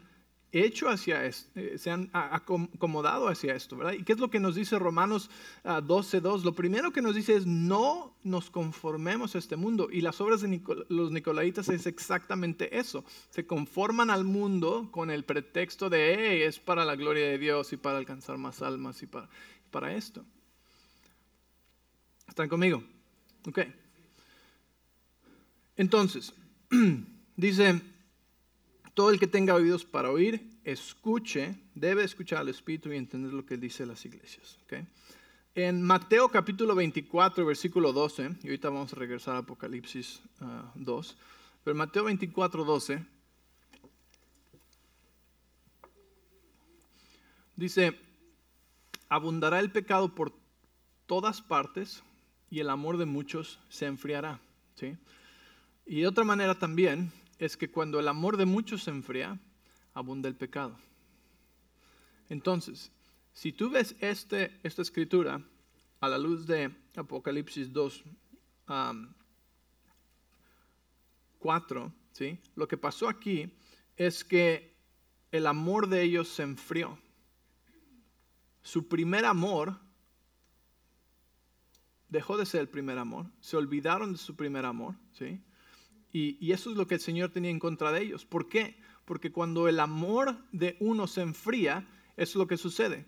[0.51, 3.93] hecho hacia esto, eh, se han acomodado hacia esto, ¿verdad?
[3.93, 5.29] ¿Y qué es lo que nos dice Romanos
[5.63, 6.39] 12.2?
[6.39, 9.87] Ah, lo primero que nos dice es no nos conformemos a este mundo.
[9.91, 13.05] Y las obras de los nicolaitas es exactamente eso.
[13.29, 17.77] Se conforman al mundo con el pretexto de, es para la gloria de Dios y
[17.77, 19.29] para alcanzar más almas y para,
[19.71, 20.25] para esto.
[22.27, 22.83] ¿Están conmigo?
[23.47, 23.59] Ok.
[25.77, 26.33] Entonces,
[27.35, 27.81] dice
[28.93, 33.45] todo el que tenga oídos para oír, escuche, debe escuchar al Espíritu y entender lo
[33.45, 34.57] que dice las iglesias.
[35.55, 40.21] En Mateo capítulo 24, versículo 12, y ahorita vamos a regresar a Apocalipsis
[40.75, 41.23] 2, ah,
[41.63, 43.05] pero Mateo 24, 12,
[47.55, 47.99] dice,
[49.09, 50.33] abundará el pecado por
[51.05, 52.01] todas partes
[52.49, 54.39] y el amor de muchos se enfriará.
[54.75, 54.97] ¿sí?
[55.85, 59.39] Y de otra manera también, es que cuando el amor de muchos se enfría,
[59.95, 60.77] abunda el pecado.
[62.29, 62.91] Entonces,
[63.33, 65.43] si tú ves este, esta escritura
[65.99, 68.03] a la luz de Apocalipsis 2,
[71.39, 72.39] 4, ¿sí?
[72.55, 73.51] lo que pasó aquí
[73.97, 74.75] es que
[75.31, 76.99] el amor de ellos se enfrió.
[78.61, 79.79] Su primer amor
[82.07, 85.41] dejó de ser el primer amor, se olvidaron de su primer amor, ¿sí?
[86.13, 88.25] Y, eso es lo que el Señor tenía en contra de ellos.
[88.25, 88.77] ¿Por qué?
[89.05, 93.05] Porque cuando el amor de uno se enfría, eso es lo que sucede.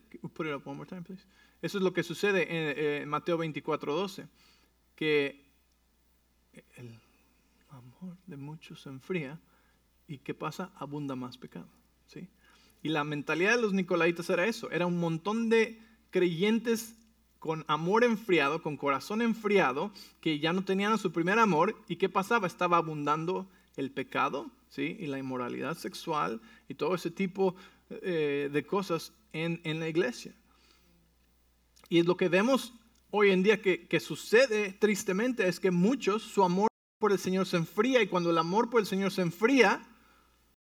[1.61, 4.27] Eso es lo que sucede en, en Mateo 24, 12.
[4.95, 5.43] Que
[6.75, 6.99] el
[7.69, 9.39] amor de muchos se enfría
[10.07, 10.71] y ¿qué pasa?
[10.75, 11.67] Abunda más pecado.
[12.07, 12.27] ¿sí?
[12.81, 16.95] Y la mentalidad de los nicolaitas era eso, era un montón de creyentes
[17.43, 22.07] con amor enfriado, con corazón enfriado, que ya no tenían su primer amor y ¿qué
[22.07, 22.47] pasaba?
[22.47, 24.95] Estaba abundando el pecado ¿sí?
[24.97, 27.53] y la inmoralidad sexual y todo ese tipo
[27.89, 30.33] eh, de cosas en, en, la iglesia.
[31.89, 32.71] Y lo que vemos
[33.11, 37.45] hoy en día que, que sucede tristemente, es que muchos, su amor por el Señor
[37.45, 39.85] se enfría y cuando el amor por el Señor se enfría,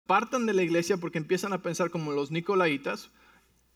[0.08, 3.12] partan de la iglesia porque empiezan a pensar como los nicolaitas,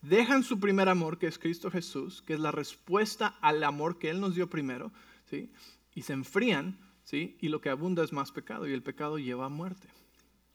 [0.08, 4.10] dejan su primer amor, que es Cristo Jesús, que es la respuesta al amor que
[4.10, 4.92] Él nos dio primero,
[5.30, 5.52] ¿sí?
[5.94, 7.38] y se enfrían, ¿sí?
[7.42, 9.88] y lo que abunda es más pecado, y el pecado lleva a muerte.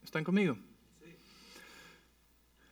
[0.02, 0.56] ¿Están conmigo?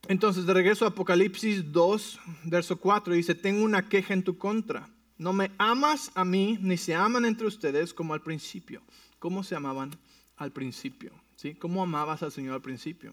[0.08, 4.88] Entonces, de regreso a Apocalipsis 2, verso 4, dice, tengo una queja en tu contra.
[5.18, 8.82] No me amas a mí, ni se aman entre ustedes como al principio.
[9.18, 9.90] ¿Cómo se amaban
[10.36, 11.12] al principio?
[11.36, 11.54] ¿Sí?
[11.54, 13.12] ¿Cómo amabas al Señor al principio?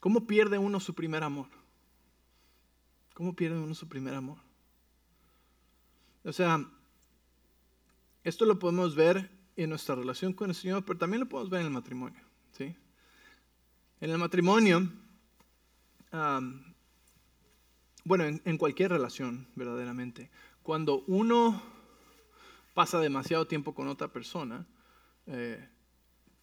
[0.00, 1.48] ¿Cómo pierde uno su primer amor?
[3.18, 4.38] ¿Cómo pierde uno su primer amor?
[6.22, 6.64] O sea,
[8.22, 11.62] esto lo podemos ver en nuestra relación con el Señor, pero también lo podemos ver
[11.62, 12.22] en el matrimonio.
[12.52, 12.76] ¿sí?
[14.00, 14.88] En el matrimonio,
[18.04, 20.30] bueno, en, cualquier relación, verdaderamente,
[20.62, 21.60] cuando uno
[22.72, 24.64] pasa demasiado tiempo con otra persona,
[25.26, 25.68] eh,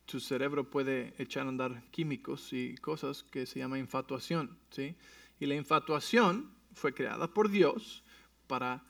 [0.06, 4.98] tu cerebro puede echar a andar químicos y cosas que se llama infatuación, ¿sí?
[5.40, 8.04] Y la infatuación fue creada por Dios
[8.48, 8.84] para,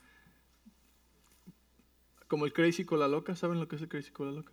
[2.28, 4.52] como el crazy con la loca, ¿saben lo que es el crazy con la loca?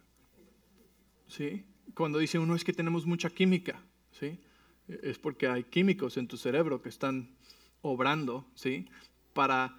[1.27, 1.65] ¿Sí?
[1.95, 4.39] Cuando dice uno es que tenemos mucha química, ¿sí?
[4.87, 7.35] Es porque hay químicos en tu cerebro que están
[7.81, 8.87] obrando, ¿sí?
[9.33, 9.77] Para,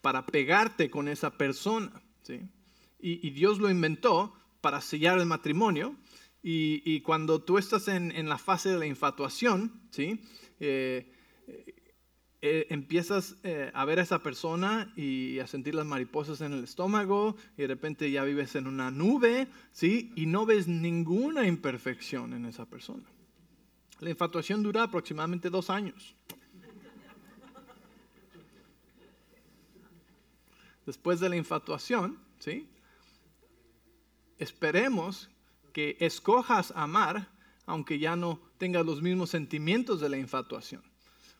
[0.00, 2.40] para pegarte con esa persona, ¿sí?
[3.00, 5.94] Y, Dios lo inventó para sellar el matrimonio
[6.42, 10.22] y, cuando tú estás en, la fase de la infatuación, ¿sí?
[10.58, 11.12] Eh,
[12.46, 16.62] eh, empiezas eh, a ver a esa persona y a sentir las mariposas en el
[16.62, 20.12] estómago y de repente ya vives en una nube, ¿sí?
[20.14, 23.04] Y no ves ninguna imperfección en esa persona.
[24.00, 26.14] La infatuación dura aproximadamente dos años.
[30.84, 32.68] Después de la infatuación, ¿sí?
[34.36, 35.30] Esperemos
[35.72, 37.26] que escojas amar
[37.64, 40.82] aunque ya no tengas los mismos sentimientos de la infatuación.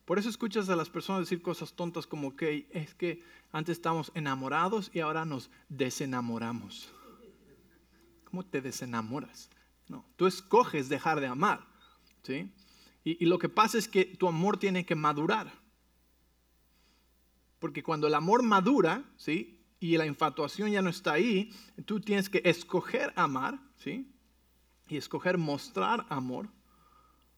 [0.04, 4.12] Por eso escuchas a las personas decir cosas tontas como que es que antes estábamos
[4.14, 6.92] enamorados y ahora nos desenamoramos.
[8.24, 9.48] ¿Cómo te desenamoras?
[9.88, 11.66] No, tú escoges dejar de amar.
[12.22, 12.52] ¿sí?
[13.02, 15.52] Y, lo que pasa es que tu amor tiene que madurar.
[17.58, 19.60] Porque cuando el amor madura, ¿sí?
[19.80, 21.50] y la infatuación ya no está ahí,
[21.86, 24.10] tú tienes que escoger amar, ¿sí?
[24.88, 26.48] y escoger mostrar amor,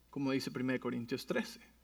[0.09, 1.76] como dice 1 Corintios 13, ¿sí?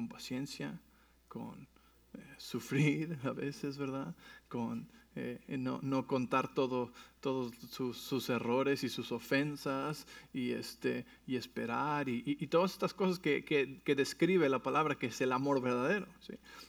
[0.00, 0.80] Con paciencia,
[1.28, 1.68] con
[2.14, 4.14] eh, sufrir a veces, ¿verdad?
[4.48, 11.36] Con eh, no, no, contar todo, todos sus, errores y sus ofensas y, este, y
[11.36, 15.60] esperar y, y, todas estas cosas que, que, describe la palabra que es el amor
[15.60, 16.06] verdadero.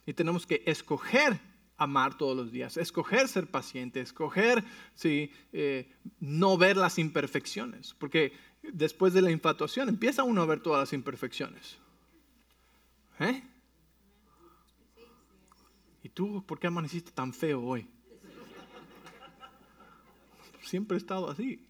[0.05, 1.39] Y tenemos que escoger
[1.77, 4.61] amar todos los días, escoger ser paciente, escoger
[4.93, 5.89] sí, eh,
[6.19, 10.93] no ver las imperfecciones, porque después de la infatuación empieza uno a ver todas las
[10.93, 11.77] imperfecciones.
[13.19, 13.43] ¿Eh?
[16.03, 17.87] ¿Y tú por qué amaneciste tan feo hoy?
[20.63, 21.67] Siempre he estado así.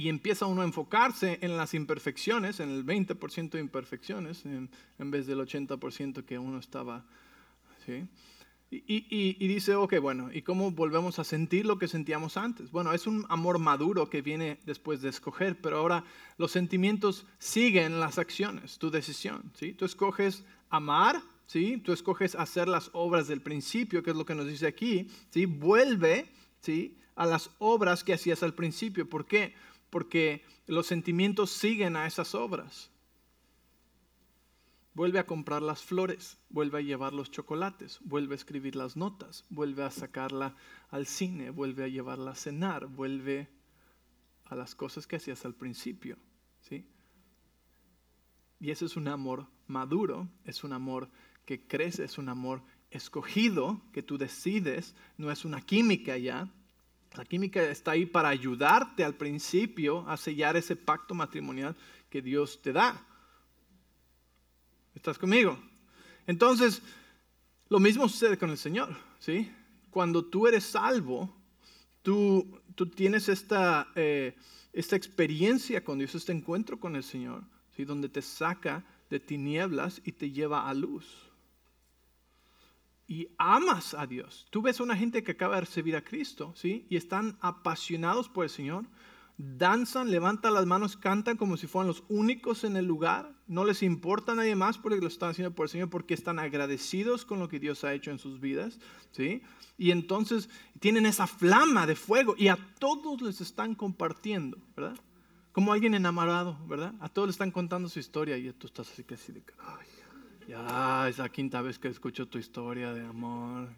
[0.00, 5.26] y empieza uno a enfocarse en las imperfecciones, en el 20% de imperfecciones, en, vez
[5.26, 7.04] del 80% que uno estaba.
[7.84, 8.08] ¿sí?
[8.72, 12.70] Y, dice, ok, bueno, ¿y cómo volvemos a sentir lo que sentíamos antes?
[12.70, 16.04] Bueno, es un amor maduro que viene después de escoger, pero ahora
[16.38, 19.50] los sentimientos siguen las acciones, tu decisión.
[19.54, 19.72] ¿sí?
[19.72, 21.78] Tú escoges amar, ¿sí?
[21.84, 25.46] Tú escoges hacer las obras del principio, que es lo que nos dice aquí, ¿sí?
[25.46, 26.30] Vuelve,
[26.60, 26.96] ¿sí?
[27.16, 29.08] A las obras que hacías al principio.
[29.08, 29.52] ¿Por qué?
[29.90, 32.90] Porque los sentimientos siguen a esas obras.
[34.92, 39.44] Vuelve a comprar las flores, vuelve a llevar los chocolates, vuelve a escribir las notas,
[39.48, 40.56] vuelve a sacarla
[40.90, 43.48] al cine, vuelve a llevarla a cenar, vuelve
[44.46, 46.16] a las cosas que hacías al principio.
[46.62, 46.84] ¿sí?
[48.58, 51.08] Y ese es un amor maduro, es un amor
[51.46, 56.48] que crece, es un amor escogido, que tú decides, no es una química ya.
[57.16, 61.76] La química está ahí para ayudarte al principio a sellar ese pacto matrimonial
[62.08, 63.06] que Dios te da.
[64.94, 65.58] ¿Estás conmigo?
[66.26, 66.82] Entonces,
[67.68, 69.50] lo mismo sucede con el Señor, ¿sí?
[69.90, 71.34] Cuando tú eres salvo,
[72.02, 74.36] tú, tú tienes esta, eh,
[74.72, 77.44] esta experiencia con Dios, este encuentro con el Señor,
[77.76, 77.84] ¿sí?
[77.84, 81.30] Donde te saca de tinieblas y te lleva a luz
[83.10, 84.46] y amas a Dios.
[84.50, 86.86] Tú ves a una gente que acaba de recibir a Cristo, ¿sí?
[86.88, 88.86] Y están apasionados por el Señor,
[89.40, 93.82] danzan, levantan las manos, cantan como si fueran los únicos en el lugar, no les
[93.82, 97.38] importa a nadie más porque lo están haciendo por el Señor, porque están agradecidos con
[97.38, 98.78] lo que Dios ha hecho en sus vidas,
[99.12, 99.42] ¿sí?
[99.78, 104.98] Y entonces tienen esa flama de fuego y a todos les están compartiendo, ¿verdad?
[105.52, 106.94] Como alguien enamorado, ¿verdad?
[107.00, 109.86] A todos les están contando su historia y tú estás así que así de, ay,
[110.48, 113.70] ya es la quinta vez que escucho tu historia de amor.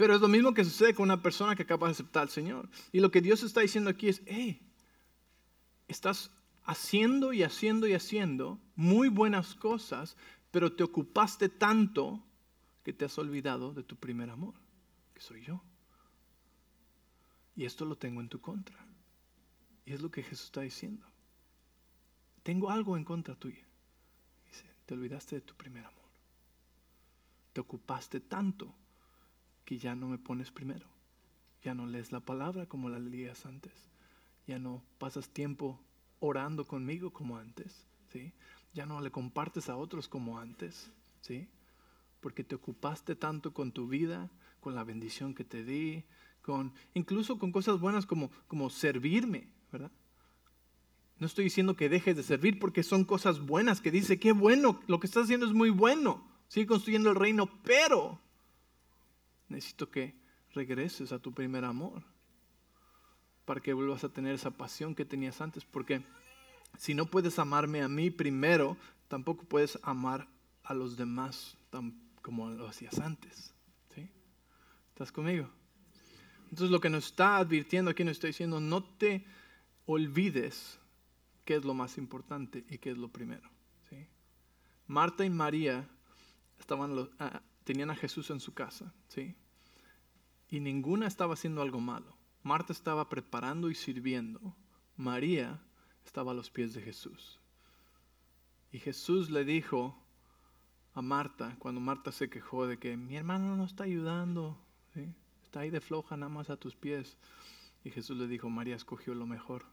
[0.00, 2.70] Pero es lo mismo que sucede con una persona que acaba de aceptar al Señor.
[2.90, 4.58] Y lo que Dios está diciendo aquí es, hey,
[5.88, 6.30] estás
[6.64, 10.16] haciendo y haciendo y haciendo muy buenas cosas,
[10.50, 12.24] pero te ocupaste tanto
[12.82, 14.54] que te has olvidado de tu primer amor,
[15.12, 15.62] que soy yo.
[17.54, 18.82] Y esto lo tengo en tu contra.
[19.84, 21.06] Y es lo que Jesús está diciendo.
[22.42, 23.66] Tengo algo en contra tuya.
[24.86, 26.08] Te olvidaste de tu primer amor.
[27.52, 28.79] Te ocupaste tanto
[29.78, 30.86] ya no me pones primero.
[31.62, 33.72] Ya no lees la palabra como la leías antes.
[34.46, 35.80] Ya no pasas tiempo
[36.18, 37.86] orando conmigo como antes.
[38.12, 38.32] ¿sí?
[38.72, 40.90] Ya no le compartes a otros como antes.
[41.20, 41.48] ¿sí?
[42.20, 44.30] Porque te ocupaste tanto con tu vida,
[44.60, 46.04] con la bendición que te di,
[46.42, 49.90] con, incluso con cosas buenas como, como servirme, ¿verdad?
[51.18, 54.80] No estoy diciendo que dejes de servir porque son cosas buenas, que dice, qué bueno,
[54.86, 58.20] lo que estás haciendo es muy bueno, sigue construyendo el reino, pero
[59.50, 60.14] necesito que
[60.54, 62.02] regreses a tu primer amor
[63.44, 66.02] para que vuelvas a tener esa pasión que tenías antes, porque
[66.78, 68.76] si no puedes amarme a mí primero,
[69.08, 70.28] tampoco puedes amar
[70.62, 71.56] a los demás
[72.22, 73.52] como lo hacías antes.
[73.94, 74.08] ¿sí?
[74.90, 75.48] ¿Estás conmigo?
[76.44, 79.24] Entonces lo que nos está advirtiendo aquí nos está diciendo, no te
[79.86, 80.78] olvides
[81.44, 83.48] qué es lo más importante y qué es lo primero.
[83.88, 84.06] ¿sí?
[84.86, 85.88] Marta y María
[87.18, 89.34] ah, tenían a Jesús en su casa, ¿sí?
[90.50, 92.16] Y ninguna estaba haciendo algo malo.
[92.42, 94.56] Marta estaba preparando y sirviendo.
[94.96, 95.62] María
[96.04, 97.40] estaba a los pies de Jesús.
[98.72, 99.96] Y Jesús le dijo
[100.92, 104.58] a Marta, cuando Marta se quejó de que mi hermano no está ayudando,
[105.42, 107.16] está ahí de floja nada más a tus pies.
[107.84, 109.64] Y Jesús le dijo, María escogió lo mejor.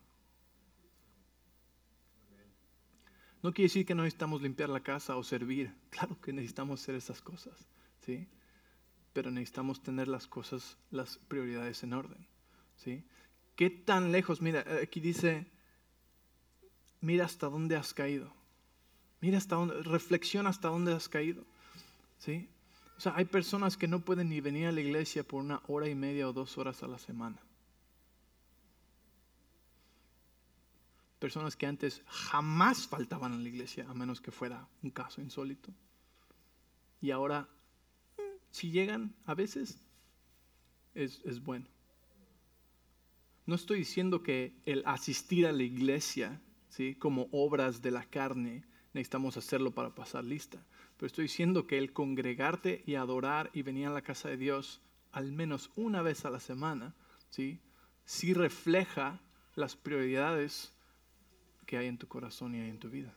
[3.44, 5.74] No quiere decir que no necesitamos limpiar la casa o servir.
[5.90, 7.68] Claro que necesitamos hacer esas cosas,
[8.02, 8.28] ¿sí?
[9.17, 12.27] Pero necesitamos tener las cosas, las prioridades en orden,
[12.75, 13.03] ¿sí?
[13.56, 14.43] ¿Qué tan lejos?
[14.43, 15.47] Mira, aquí dice,
[17.01, 18.32] mira hasta dónde has caído.
[19.19, 21.43] Mira hasta dónde, reflexiona hasta dónde has caído,
[22.19, 22.47] ¿sí?
[22.95, 25.89] O sea, hay personas que no pueden ni venir a la iglesia por una hora
[25.89, 27.41] y media o dos horas a la semana.
[31.17, 35.71] personas que antes jamás faltaban en la iglesia, a menos que fuera un caso insólito.
[37.01, 37.49] Y ahora,
[38.58, 39.78] si llegan a veces,
[40.95, 41.68] es, es bueno.
[43.45, 46.95] No estoy diciendo que el asistir a la iglesia, ¿sí?
[46.95, 50.66] como obras de la carne, necesitamos hacerlo para pasar lista.
[50.97, 54.82] Pero estoy diciendo que el congregarte y adorar y venir a la casa de Dios
[55.12, 56.95] al menos una vez a la semana,
[57.30, 57.60] ¿sí?
[58.05, 59.22] sí refleja
[59.53, 60.74] las prioridades
[61.68, 63.14] que hay en tu corazón y hay en tu vida.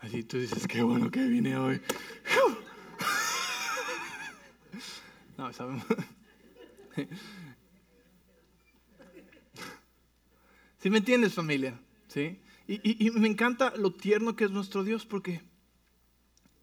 [0.00, 1.80] Así tú dices, qué bueno que vine hoy.
[5.36, 5.84] No, sabemos.
[10.78, 11.80] ¿Sí me entiendes, familia?
[12.08, 12.38] ¿Sí?
[12.68, 15.40] Y, y, me encanta lo tierno que es nuestro Dios porque,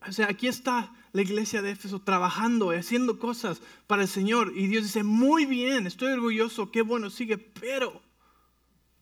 [0.07, 4.53] o sea, aquí está la iglesia de Éfeso trabajando y haciendo cosas para el Señor.
[4.55, 8.03] Y Dios dice, muy bien, estoy orgulloso, qué bueno, sigue, pero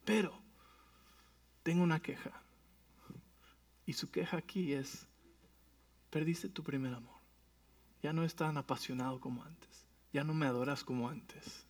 [0.06, 0.40] pero
[1.64, 2.30] tengo una queja.
[3.86, 5.06] Y su queja aquí es,
[6.10, 7.16] perdiste tu primer amor.
[8.02, 9.86] Ya no es tan apasionado como antes.
[10.12, 11.66] Ya no me adoras como antes.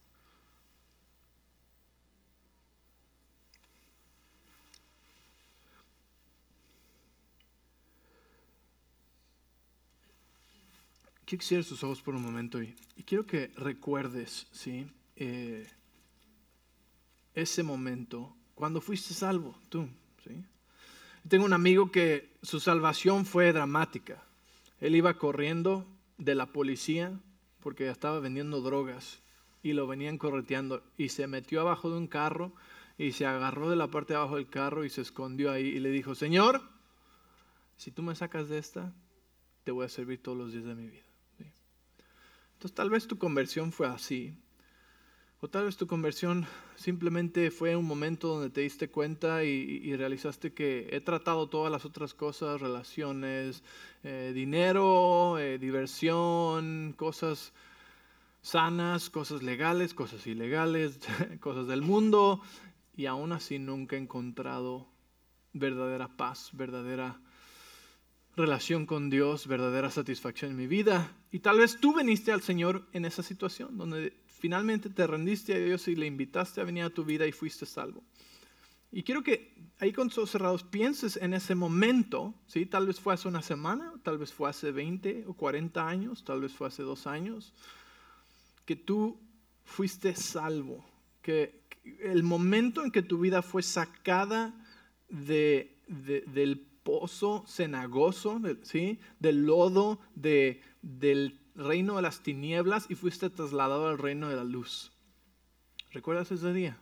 [11.26, 14.86] quiero que cierres tus ojos por un momento y, quiero que recuerdes, ¿sí?
[15.16, 15.68] Eh,
[17.34, 19.88] ese momento cuando fuiste salvo, tú,
[20.24, 20.42] ¿sí?
[21.28, 24.22] Tengo un amigo que su salvación fue dramática.
[24.80, 25.84] Él iba corriendo
[26.18, 27.18] de la policía
[27.60, 29.18] porque estaba vendiendo drogas
[29.62, 32.52] y lo venían correteando y se metió abajo de un carro
[32.96, 35.80] y se agarró de la parte de abajo del carro y se escondió ahí y
[35.80, 36.62] le dijo, Señor,
[37.76, 38.92] si tú me sacas de esta,
[39.64, 41.02] te voy a servir todos los días de mi vida.
[42.52, 44.38] Entonces tal vez tu conversión fue así.
[45.46, 46.44] O tal vez tu conversión
[46.74, 51.84] simplemente fue un momento donde te diste cuenta y, realizaste que he tratado todas las
[51.84, 53.62] otras cosas, relaciones,
[54.02, 57.52] eh, dinero, eh, diversión, cosas
[58.42, 60.98] sanas, cosas legales, cosas ilegales,
[61.38, 62.42] cosas del mundo,
[62.96, 64.88] y aún así nunca he encontrado
[65.52, 67.20] verdadera paz, verdadera
[68.36, 71.12] relación con Dios, verdadera satisfacción en mi vida.
[71.30, 75.58] Y tal vez tú viniste al Señor en esa situación, donde finalmente te rendiste a
[75.58, 78.02] Dios y le invitaste a venir a tu vida y fuiste salvo.
[78.92, 82.66] Y quiero que ahí con ojos cerrados pienses en ese momento, ¿sí?
[82.66, 86.40] tal vez fue hace una semana, tal vez fue hace 20 o 40 años, tal
[86.40, 87.52] vez fue hace dos años,
[88.64, 89.18] que tú
[89.64, 90.84] fuiste salvo,
[91.22, 91.62] que
[92.00, 94.54] el momento en que tu vida fue sacada
[95.08, 98.98] de, del pozo cenagoso, ¿sí?
[99.18, 104.44] del lodo, de, del reino de las tinieblas y fuiste trasladado al reino de la
[104.44, 104.92] luz.
[105.90, 106.78] ¿Recuerdas ese día?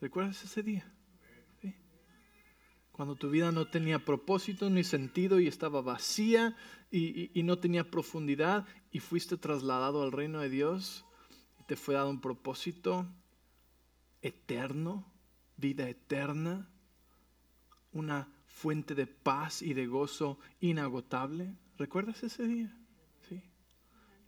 [0.00, 0.90] ¿Recuerdas ese día?
[2.92, 6.56] Cuando tu vida no tenía propósito ni sentido y estaba vacía
[6.92, 11.04] y, y, no tenía profundidad y fuiste trasladado al reino de Dios
[11.58, 13.08] y te fue dado un propósito
[14.22, 15.12] eterno,
[15.56, 16.68] vida eterna
[17.94, 21.56] una fuente de paz y de gozo inagotable.
[21.76, 22.72] ¿Recuerdas ese día?
[23.28, 23.42] ¿Sí?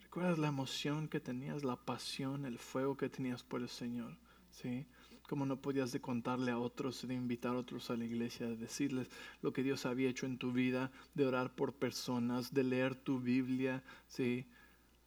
[0.02, 4.16] ¿Recuerdas la emoción que tenías, la pasión, el fuego que tenías por el Señor?
[4.50, 4.86] ¿Sí?
[5.28, 8.56] Como no podías de contarle a otros, de invitar a otros a la iglesia, de
[8.56, 9.10] decirles
[9.42, 13.20] lo que Dios había hecho en tu vida, de orar por personas, de leer tu
[13.20, 14.46] Biblia, ¿sí?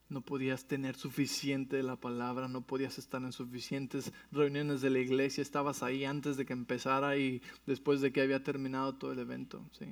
[0.08, 5.00] no podías tener suficiente de la palabra, no podías estar en suficientes reuniones de la
[5.00, 9.20] iglesia, estabas ahí antes de que empezara y después de que había terminado todo el
[9.20, 9.64] evento.
[9.72, 9.86] ¿sí?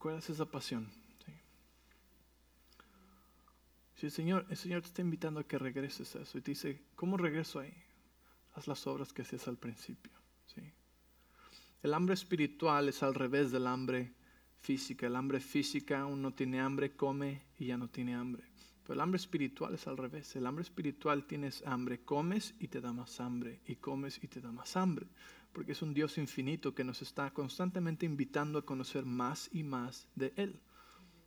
[0.00, 0.88] ¿Recuerdas esa pasión?
[1.26, 1.32] Sí.
[3.96, 6.52] Si el Señor, el Señor te está invitando a que regreses a eso y te
[6.52, 7.74] dice, ¿cómo regreso ahí?
[8.54, 10.10] Haz las obras que hacías al principio.
[10.46, 10.62] ¿sí?
[11.82, 14.14] El hambre espiritual es al revés del hambre
[14.62, 15.06] física.
[15.06, 18.49] El hambre física, uno tiene hambre, come y ya no tiene hambre.
[18.92, 20.34] El hambre espiritual es al revés.
[20.36, 24.40] El hambre espiritual tienes hambre, comes y te da más hambre, y comes y te
[24.40, 25.06] da más hambre.
[25.52, 30.08] Porque es un Dios infinito que nos está constantemente invitando a conocer más y más
[30.16, 30.60] de Él.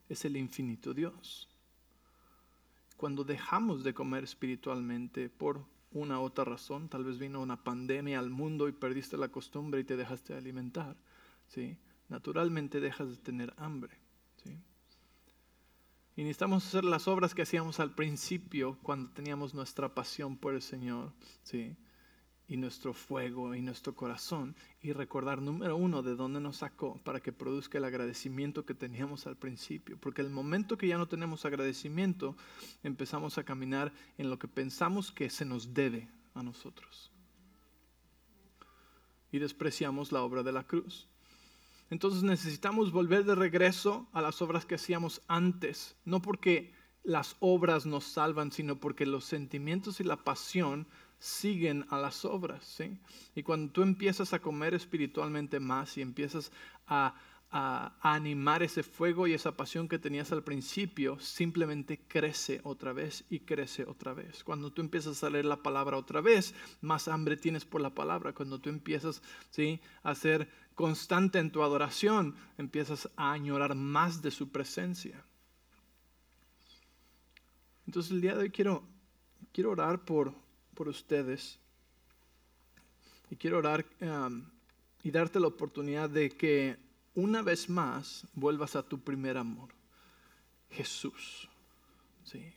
[0.10, 1.50] Es el infinito Dios.
[2.98, 8.20] Cuando dejamos de comer espiritualmente por una u otra razón, tal vez vino una pandemia
[8.20, 10.96] al mundo y perdiste la costumbre y te dejaste de alimentar,
[11.48, 11.78] ¿sí?
[12.10, 14.03] naturalmente dejas de tener hambre.
[16.16, 20.62] Y necesitamos hacer las obras que hacíamos al principio cuando teníamos nuestra pasión por el
[20.62, 21.12] Señor,
[21.44, 21.76] ¿sí?
[22.48, 27.22] y nuestro fuego y nuestro corazón, y recordar, número uno, de dónde nos sacó para
[27.22, 29.98] que produzca el agradecimiento que teníamos al principio.
[30.00, 32.36] Porque el momento que ya no tenemos agradecimiento,
[32.84, 37.12] empezamos a caminar en lo que pensamos que se nos debe a nosotros.
[39.32, 41.08] Y despreciamos la obra de la cruz.
[41.94, 46.74] Entonces necesitamos volver de regreso a las obras que hacíamos antes, no porque
[47.04, 50.88] las obras nos salvan, sino porque los sentimientos y la pasión
[51.20, 52.66] siguen a las obras.
[52.66, 52.98] ¿sí?
[53.36, 56.52] Y cuando tú empiezas a comer espiritualmente más y empiezas
[56.88, 57.14] a
[57.56, 63.24] a, animar ese fuego y esa pasión que tenías al principio, simplemente crece otra vez
[63.30, 64.44] y crece otra vez.
[64.44, 68.34] Cuando tú empiezas a leer la palabra otra vez, más hambre tienes por la palabra.
[68.34, 69.80] Cuando tú empiezas ¿sí?
[70.02, 75.24] a ser constante en tu adoración, empiezas a añorar más de su presencia.
[77.86, 78.84] Entonces el día de hoy quiero,
[79.52, 80.34] quiero orar por,
[80.74, 81.60] por ustedes
[83.30, 83.86] y quiero orar
[85.04, 86.83] y darte la oportunidad de que
[87.16, 89.70] una vez más vuelvas a tu primer amor,
[90.70, 91.50] Jesús.
[92.24, 92.54] ¿sí?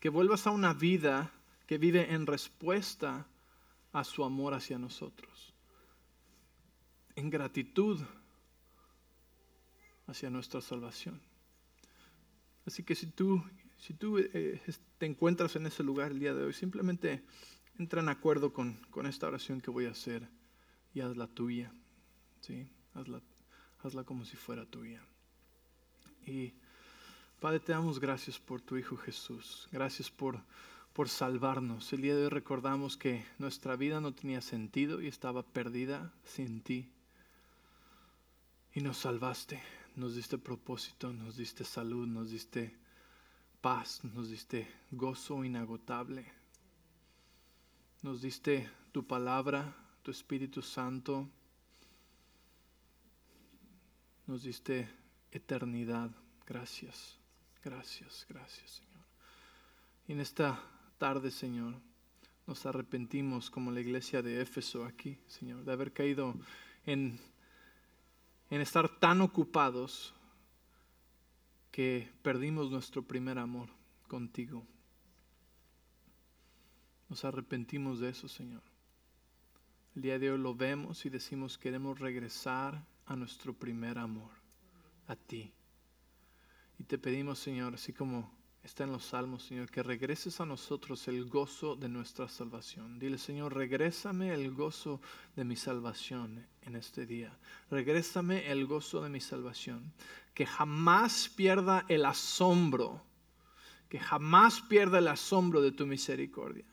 [0.00, 1.32] Que vuelvas a una vida
[1.66, 3.26] que vive en respuesta
[3.92, 5.52] a su amor hacia nosotros.
[7.16, 7.98] en gratitud
[10.06, 11.18] hacia nuestra salvación.
[12.66, 13.42] Así que si tú,
[13.78, 14.60] si tú eh,
[14.98, 17.24] te encuentras en ese lugar el día de hoy, simplemente
[17.78, 20.28] entra en acuerdo con, con esta oración que voy a hacer
[20.94, 21.72] y hazla tuya.
[22.40, 22.68] ¿sí?
[22.94, 23.20] Hazla,
[23.86, 25.00] hazla como si fuera tuya.
[26.26, 26.52] Y
[27.40, 29.68] Padre, te damos gracias por tu Hijo Jesús.
[29.72, 30.40] Gracias por,
[30.92, 31.92] por salvarnos.
[31.92, 36.60] El día de hoy recordamos que nuestra vida no tenía sentido y estaba perdida sin
[36.60, 36.90] ti.
[38.74, 39.62] Y nos salvaste
[39.96, 42.76] nos diste propósito, nos diste salud, nos diste
[43.62, 46.26] paz, nos diste gozo inagotable.
[48.02, 51.26] Nos diste tu palabra, tu Espíritu Santo.
[54.26, 54.88] Nos diste
[55.30, 56.10] eternidad.
[56.46, 57.18] Gracias,
[57.64, 59.04] gracias, gracias, Señor.
[60.08, 60.60] Y en esta
[60.98, 61.74] tarde, Señor,
[62.46, 66.34] nos arrepentimos como la iglesia de Éfeso aquí, Señor, de haber caído
[66.84, 67.18] en
[68.50, 70.14] en estar tan ocupados
[71.70, 73.68] que perdimos nuestro primer amor
[74.08, 74.64] contigo.
[77.08, 78.62] Nos arrepentimos de eso, Señor.
[79.94, 84.30] El día de hoy lo vemos y decimos queremos regresar a nuestro primer amor,
[85.06, 85.52] a ti.
[86.78, 91.06] Y te pedimos, Señor, así como está en los salmos, Señor, que regreses a nosotros
[91.08, 92.98] el gozo de nuestra salvación.
[92.98, 95.00] Dile, Señor, regrésame el gozo
[95.36, 97.38] de mi salvación en este día.
[97.70, 99.92] Regrésame el gozo de mi salvación.
[100.34, 103.02] Que jamás pierda el asombro,
[103.88, 106.66] que jamás pierda el asombro de tu misericordia.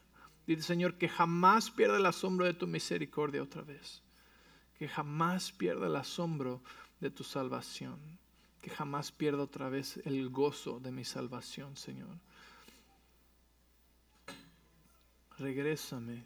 [0.47, 4.01] Dile, Señor, que jamás pierda el asombro de tu misericordia otra vez.
[4.77, 6.61] Que jamás pierda el asombro
[6.99, 7.99] de tu salvación
[8.63, 12.17] que jamás pierda otra vez el gozo de mi salvación, Señor.
[15.37, 16.23] Regrésame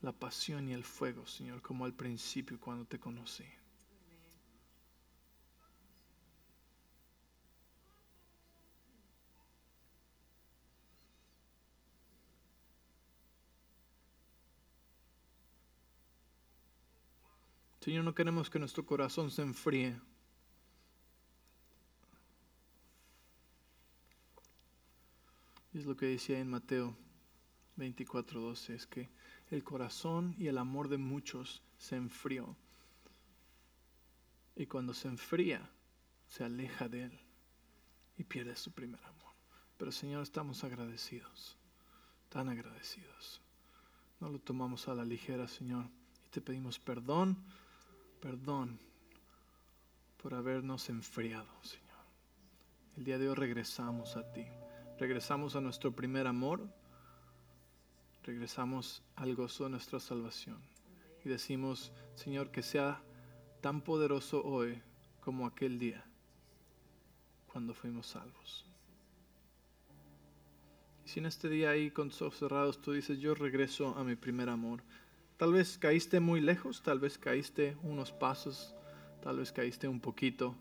[0.00, 3.44] la pasión y el fuego, Señor, como al principio cuando te conocí.
[17.84, 20.00] Señor, no queremos que nuestro corazón se enfríe.
[25.74, 26.96] es lo que decía en Mateo
[27.76, 29.10] 24:12, es que
[29.50, 32.56] el corazón y el amor de muchos se enfrió.
[34.56, 35.68] Y cuando se enfría,
[36.26, 37.20] se aleja de Él
[38.16, 39.34] y pierde su primer amor.
[39.76, 41.58] Pero Señor, estamos agradecidos,
[42.30, 43.42] tan agradecidos.
[44.20, 45.90] No lo tomamos a la ligera, Señor,
[46.24, 47.44] y te pedimos perdón,
[48.24, 48.80] perdón
[50.16, 51.84] por habernos enfriado, Señor.
[52.96, 54.46] El día de hoy regresamos a ti
[54.98, 56.60] regresamos a nuestro primer amor,
[58.22, 60.58] regresamos al gozo de nuestra salvación
[61.24, 63.02] y decimos, Señor, que sea
[63.60, 64.80] tan poderoso hoy
[65.20, 66.04] como aquel día
[67.48, 68.64] cuando fuimos salvos.
[71.04, 74.16] Y si en este día ahí con ojos cerrados tú dices, yo regreso a mi
[74.16, 74.82] primer amor,
[75.36, 78.74] tal vez caíste muy lejos, tal vez caíste unos pasos,
[79.22, 80.54] tal vez caíste un poquito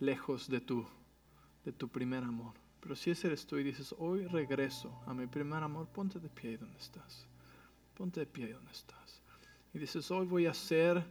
[0.00, 0.86] lejos de tu,
[1.64, 2.54] de tu primer amor.
[2.80, 6.28] Pero si ese eres tú y dices, hoy regreso a mi primer amor, ponte de
[6.28, 7.26] pie donde estás.
[7.96, 9.20] Ponte de pie donde estás.
[9.74, 11.04] Y dices, hoy voy a hacer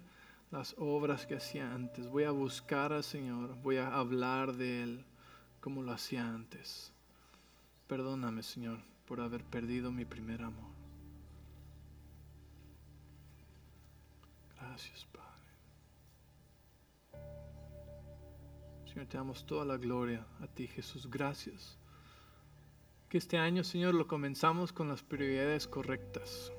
[0.51, 2.07] las obras que hacía antes.
[2.07, 3.55] Voy a buscar al Señor.
[3.61, 5.05] Voy a hablar de Él
[5.59, 6.93] como lo hacía antes.
[7.87, 10.84] Perdóname, Señor, por haber perdido mi primer amor.
[14.67, 15.05] Gracias,
[18.95, 21.09] Señor, te damos toda la gloria a ti, Jesús.
[21.09, 21.77] Gracias.
[23.09, 26.49] Que este año, Señor, lo comenzamos con las prioridades correctas,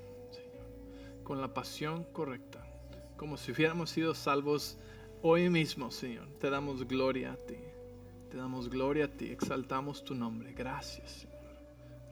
[1.25, 2.63] con la pasión correcta,
[3.17, 4.77] como si hubiéramos sido salvos
[5.23, 6.29] hoy mismo, Señor.
[6.39, 7.57] Te damos gloria a ti.
[8.31, 9.31] Te damos gloria a ti.
[9.31, 10.53] Exaltamos tu nombre.
[10.53, 11.57] Gracias, Señor.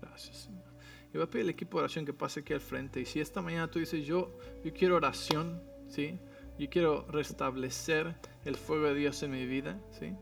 [0.01, 0.65] Gracias, Señor.
[1.13, 2.99] Y voy a pedir al equipo de oración que pase aquí al frente.
[2.99, 5.63] Y si esta mañana tú dices, yo, yo quiero oración,
[5.95, 6.19] ¿sí?
[6.59, 10.13] Yo quiero restablecer el fuego de Dios en mi vida, ¿sí?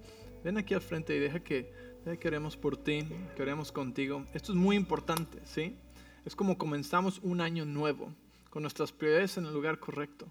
[0.44, 1.72] Ven aquí al frente y deja que,
[2.20, 3.06] queremos por ti,
[3.36, 4.26] queremos contigo.
[4.34, 5.76] Esto es muy importante, ¿sí?
[6.24, 8.12] Es como comenzamos un año nuevo,
[8.50, 10.26] con nuestras prioridades en el lugar correcto.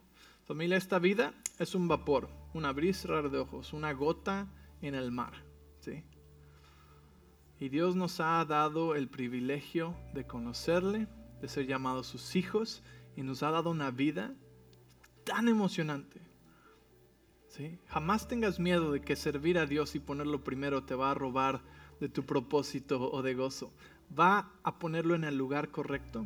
[0.45, 4.47] Familia, esta vida es un vapor, un abrir cerrar de ojos, una gota
[4.81, 5.33] en el mar,
[5.79, 6.03] ¿sí?
[7.59, 11.07] Y Dios nos ha dado el privilegio de conocerle,
[11.41, 12.83] de ser llamados sus hijos,
[13.15, 14.33] y nos ha dado una vida
[15.24, 16.22] tan emocionante.
[17.47, 17.80] ¿sí?
[17.88, 21.61] Jamás tengas miedo de que servir a Dios y ponerlo primero te va a robar
[21.99, 23.72] de tu propósito o de gozo.
[24.17, 26.26] Va a ponerlo en el lugar correcto.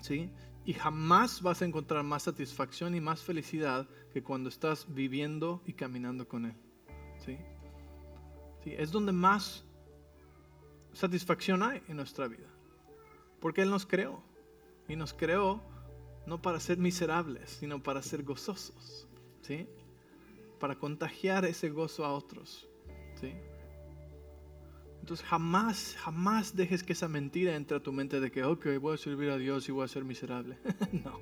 [0.00, 0.30] ¿sí?
[0.68, 5.72] y jamás vas a encontrar más satisfacción y más felicidad que cuando estás viviendo y
[5.72, 6.54] caminando con Él.
[7.24, 7.38] ¿Sí?
[8.62, 8.74] ¿Sí?
[8.76, 9.64] Es donde más
[10.92, 12.48] satisfacción hay en nuestra vida.
[13.40, 14.22] Porque Él nos creó.
[14.88, 15.62] Y nos creó
[16.28, 19.08] no para ser miserables, sino para ser gozosos.
[19.42, 19.66] ¿Sí?
[20.60, 22.68] Para contagiar ese gozo a otros.
[23.20, 23.32] ¿Sí?
[25.00, 28.94] Entonces jamás, jamás dejes que esa mentira entre a tu mente de que, ok, voy
[28.94, 30.58] a servir a Dios y voy a ser miserable.
[30.92, 31.18] no,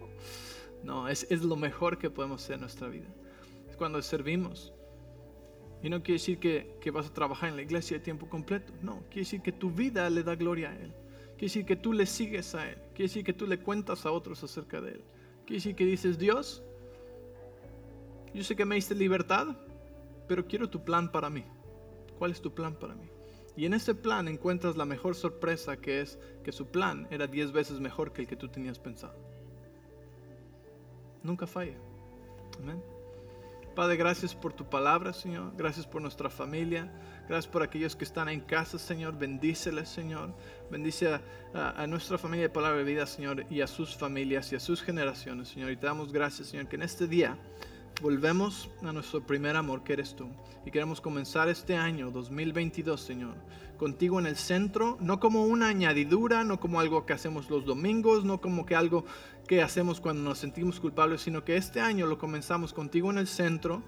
[0.82, 3.07] no, es, es, lo mejor que podemos hacer en nuestra vida.
[3.70, 4.72] Es cuando servimos.
[5.84, 8.72] Y no quiere decir que, que vas a trabajar en la iglesia de tiempo completo.
[8.82, 10.92] No, quiere decir que tu vida le da gloria a Él.
[11.37, 12.76] Quiere decir que tú le sigues a Él.
[12.95, 15.05] Quiere decir que tú le cuentas a otros acerca de Él.
[15.45, 16.62] Quiere decir que dices, Dios,
[18.32, 19.49] yo sé que me diste libertad,
[20.26, 21.45] pero quiero tu plan para mí.
[22.18, 23.09] ¿Cuál es tu plan para mí?
[23.55, 27.53] Y en ese plan encuentras la mejor sorpresa que es que su plan era diez
[27.53, 29.16] veces mejor que el que tú tenías pensado.
[31.22, 31.76] Nunca falla.
[32.62, 32.82] Amén.
[33.76, 35.52] Padre, gracias por tu palabra, Señor.
[35.54, 36.90] Gracias por nuestra familia.
[37.28, 39.18] Gracias por aquellos que están en casa, Señor.
[39.18, 40.34] Bendíceles, Señor.
[40.70, 41.20] Bendice a,
[41.52, 44.82] a, nuestra familia de Palabra de Vida, Señor, y a sus familias y a sus
[44.82, 45.70] generaciones, Señor.
[45.72, 47.36] Y te damos gracias, Señor, que en este día
[48.03, 50.28] volvemos a nuestro primer amor que eres tú.
[50.64, 53.34] Y queremos comenzar este año 2022, Señor,
[53.78, 58.24] contigo en el centro, no como una añadidura, no como algo que hacemos los domingos,
[58.24, 59.05] no como que algo
[59.47, 63.28] que hacemos cuando nos sentimos culpables, sino que este año lo comenzamos contigo en el
[63.28, 63.82] centro,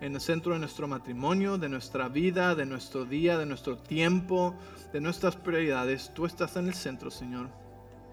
[0.00, 4.54] en el centro de nuestro matrimonio, de nuestra vida, de nuestro día, de nuestro tiempo,
[4.92, 6.12] de nuestras prioridades.
[6.14, 7.48] Tú estás en el centro, Señor.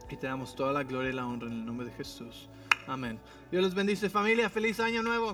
[0.09, 2.49] Y te damos toda la gloria y la honra en el nombre de Jesús.
[2.87, 3.19] Amén.
[3.51, 4.49] Dios les bendice familia.
[4.49, 5.33] Feliz año nuevo.